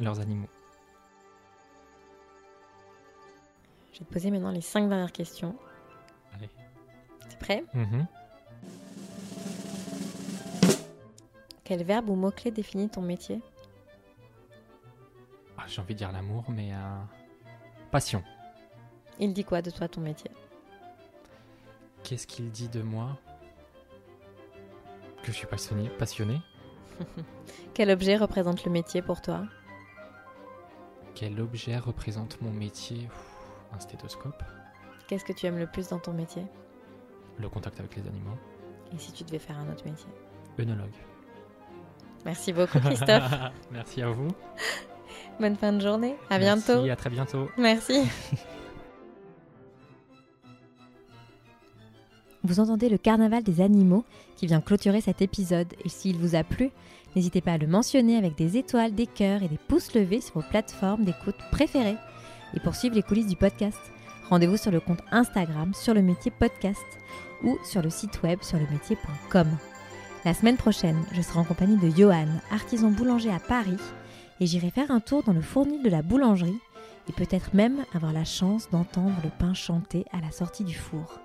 Leurs 0.00 0.18
animaux. 0.18 0.48
Je 3.92 4.00
vais 4.00 4.06
te 4.06 4.12
poser 4.12 4.32
maintenant 4.32 4.50
les 4.50 4.60
cinq 4.60 4.88
dernières 4.88 5.12
questions. 5.12 5.54
Allez. 6.34 6.50
C'est 7.28 7.38
prêt? 7.38 7.64
Mhm. 7.74 8.08
Quel 11.62 11.84
verbe 11.84 12.08
ou 12.10 12.16
mot-clé 12.16 12.50
définit 12.50 12.88
ton 12.88 13.02
métier? 13.02 13.40
Ah, 15.56 15.62
J'ai 15.68 15.80
envie 15.80 15.94
de 15.94 15.98
dire 15.98 16.10
l'amour, 16.10 16.44
mais 16.48 16.72
euh, 16.72 17.02
passion. 17.92 18.24
Il 19.20 19.32
dit 19.34 19.44
quoi 19.44 19.62
de 19.62 19.70
toi 19.70 19.86
ton 19.86 20.00
métier? 20.00 20.30
Qu'est-ce 22.02 22.26
qu'il 22.26 22.50
dit 22.50 22.68
de 22.68 22.82
moi? 22.82 23.16
Que 25.22 25.30
je 25.30 25.36
suis 25.36 25.46
passionné. 25.46 25.88
passionné. 25.90 26.40
Quel 27.74 27.90
objet 27.90 28.16
représente 28.16 28.64
le 28.64 28.72
métier 28.72 29.02
pour 29.02 29.20
toi? 29.20 29.44
Quel 31.14 31.38
objet 31.40 31.78
représente 31.78 32.40
mon 32.40 32.50
métier? 32.50 33.08
Un 33.72 33.78
stéthoscope. 33.78 34.42
Qu'est-ce 35.06 35.24
que 35.24 35.32
tu 35.32 35.46
aimes 35.46 35.58
le 35.58 35.66
plus 35.66 35.88
dans 35.88 35.98
ton 35.98 36.12
métier? 36.12 36.44
Le 37.38 37.48
contact 37.48 37.78
avec 37.78 37.94
les 37.96 38.06
animaux. 38.08 38.38
Et 38.92 38.98
si 38.98 39.12
tu 39.12 39.22
devais 39.22 39.38
faire 39.38 39.58
un 39.58 39.70
autre 39.70 39.84
métier? 39.84 40.08
Œnologue. 40.58 40.96
Merci 42.24 42.52
beaucoup 42.52 42.80
Christophe. 42.80 43.32
Merci 43.70 44.02
à 44.02 44.08
vous. 44.08 44.28
Bonne 45.40 45.56
fin 45.56 45.72
de 45.72 45.80
journée. 45.80 46.14
À 46.30 46.38
Merci, 46.38 46.64
bientôt. 46.66 46.90
à 46.90 46.96
très 46.96 47.10
bientôt. 47.10 47.48
Merci. 47.58 48.02
Vous 52.44 52.58
entendez 52.58 52.88
le 52.88 52.98
carnaval 52.98 53.42
des 53.44 53.60
animaux 53.60 54.04
qui 54.36 54.46
vient 54.46 54.60
clôturer 54.60 55.00
cet 55.00 55.22
épisode 55.22 55.72
et 55.84 55.88
s'il 55.88 56.16
vous 56.16 56.34
a 56.34 56.42
plu, 56.42 56.70
n'hésitez 57.14 57.40
pas 57.40 57.52
à 57.52 57.58
le 57.58 57.68
mentionner 57.68 58.16
avec 58.16 58.36
des 58.36 58.56
étoiles, 58.56 58.94
des 58.94 59.06
cœurs 59.06 59.44
et 59.44 59.48
des 59.48 59.58
pouces 59.68 59.94
levés 59.94 60.20
sur 60.20 60.34
vos 60.34 60.42
plateformes 60.48 61.04
d'écoute 61.04 61.36
préférées. 61.52 61.96
Et 62.54 62.60
pour 62.60 62.74
suivre 62.74 62.96
les 62.96 63.02
coulisses 63.04 63.28
du 63.28 63.36
podcast, 63.36 63.78
rendez-vous 64.28 64.56
sur 64.56 64.72
le 64.72 64.80
compte 64.80 65.02
Instagram 65.12 65.72
sur 65.72 65.94
le 65.94 66.02
métier 66.02 66.32
podcast 66.32 66.82
ou 67.44 67.56
sur 67.64 67.80
le 67.80 67.90
site 67.90 68.20
web 68.24 68.42
sur 68.42 68.58
le 68.58 68.66
métier.com. 68.72 69.46
La 70.24 70.34
semaine 70.34 70.56
prochaine, 70.56 71.00
je 71.12 71.22
serai 71.22 71.38
en 71.38 71.44
compagnie 71.44 71.76
de 71.76 71.90
Johan, 71.96 72.26
artisan 72.50 72.90
boulanger 72.90 73.30
à 73.32 73.38
Paris, 73.38 73.78
et 74.42 74.46
j'irai 74.46 74.70
faire 74.70 74.90
un 74.90 74.98
tour 74.98 75.22
dans 75.22 75.32
le 75.32 75.40
fournil 75.40 75.84
de 75.84 75.88
la 75.88 76.02
boulangerie 76.02 76.58
et 77.08 77.12
peut-être 77.12 77.54
même 77.54 77.84
avoir 77.94 78.12
la 78.12 78.24
chance 78.24 78.68
d'entendre 78.70 79.14
le 79.22 79.30
pain 79.30 79.54
chanter 79.54 80.04
à 80.10 80.20
la 80.20 80.32
sortie 80.32 80.64
du 80.64 80.74
four. 80.74 81.20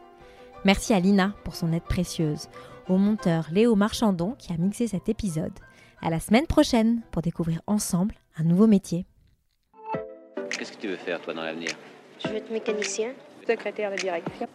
Merci 0.66 0.94
à 0.94 1.00
Lina 1.00 1.34
pour 1.44 1.56
son 1.56 1.74
aide 1.74 1.82
précieuse, 1.82 2.48
au 2.88 2.98
monteur 2.98 3.48
Léo 3.52 3.74
Marchandon 3.74 4.36
qui 4.38 4.54
a 4.54 4.58
mixé 4.58 4.86
cet 4.86 5.10
épisode. 5.10 5.54
À 6.00 6.12
la 6.12 6.20
semaine 6.20 6.46
prochaine 6.46 7.02
pour 7.10 7.24
découvrir 7.24 7.60
ensemble 7.66 8.14
un 8.38 8.44
nouveau 8.44 8.68
métier. 8.68 9.08
Qu'est-ce 10.52 10.74
que 10.74 10.82
tu 10.82 10.88
veux 10.88 10.98
faire, 10.98 11.20
toi, 11.20 11.34
dans 11.34 11.42
l'avenir? 11.42 11.72
Je 12.24 12.28
veux 12.28 12.36
être 12.36 12.52
mécanicien. 12.52 13.14
Secrétaire 13.48 13.90
de 13.90 13.96
direction. 13.96 14.48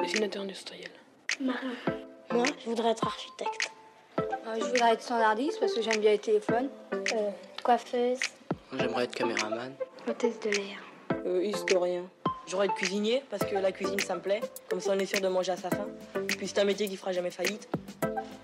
Dessinateur 0.00 0.42
industriel. 0.42 0.90
Marin. 1.40 1.72
Moi, 2.32 2.46
je 2.64 2.68
voudrais 2.68 2.90
être 2.90 3.06
architecte. 3.06 3.70
Euh, 4.18 4.56
je 4.58 4.64
voudrais 4.64 4.94
être 4.94 5.02
standardiste 5.02 5.60
parce 5.60 5.72
que 5.72 5.82
j'aime 5.82 6.00
bien 6.00 6.10
les 6.10 6.18
téléphones. 6.18 6.68
Euh, 6.92 7.30
coiffeuse. 7.62 8.18
J'aimerais 8.78 9.04
être 9.04 9.14
caméraman. 9.14 9.72
Hôtesse 10.08 10.40
de 10.40 10.50
l'air. 10.50 10.78
Euh, 11.26 11.42
historien. 11.42 12.04
J'aurais 12.46 12.66
être 12.66 12.74
cuisinier 12.74 13.22
parce 13.30 13.44
que 13.44 13.56
la 13.56 13.72
cuisine 13.72 13.98
ça 14.00 14.14
me 14.14 14.20
plaît. 14.20 14.40
Comme 14.68 14.80
ça 14.80 14.92
on 14.94 14.98
est 14.98 15.06
sûr 15.06 15.20
de 15.20 15.28
manger 15.28 15.52
à 15.52 15.56
sa 15.56 15.70
faim. 15.70 15.88
Puis 16.26 16.48
c'est 16.48 16.60
un 16.60 16.64
métier 16.64 16.88
qui 16.88 16.96
fera 16.96 17.12
jamais 17.12 17.30
faillite. 17.30 17.68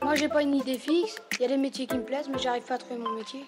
Moi, 0.02 0.16
j'ai 0.16 0.28
pas 0.28 0.42
une 0.42 0.54
idée 0.54 0.78
fixe. 0.78 1.16
Il 1.32 1.40
y 1.40 1.44
a 1.46 1.48
des 1.48 1.56
métiers 1.56 1.86
qui 1.86 1.96
me 1.96 2.02
plaisent, 2.02 2.28
mais 2.28 2.38
j'arrive 2.38 2.64
pas 2.64 2.74
à 2.74 2.78
trouver 2.78 3.00
mon 3.00 3.12
métier. 3.12 3.40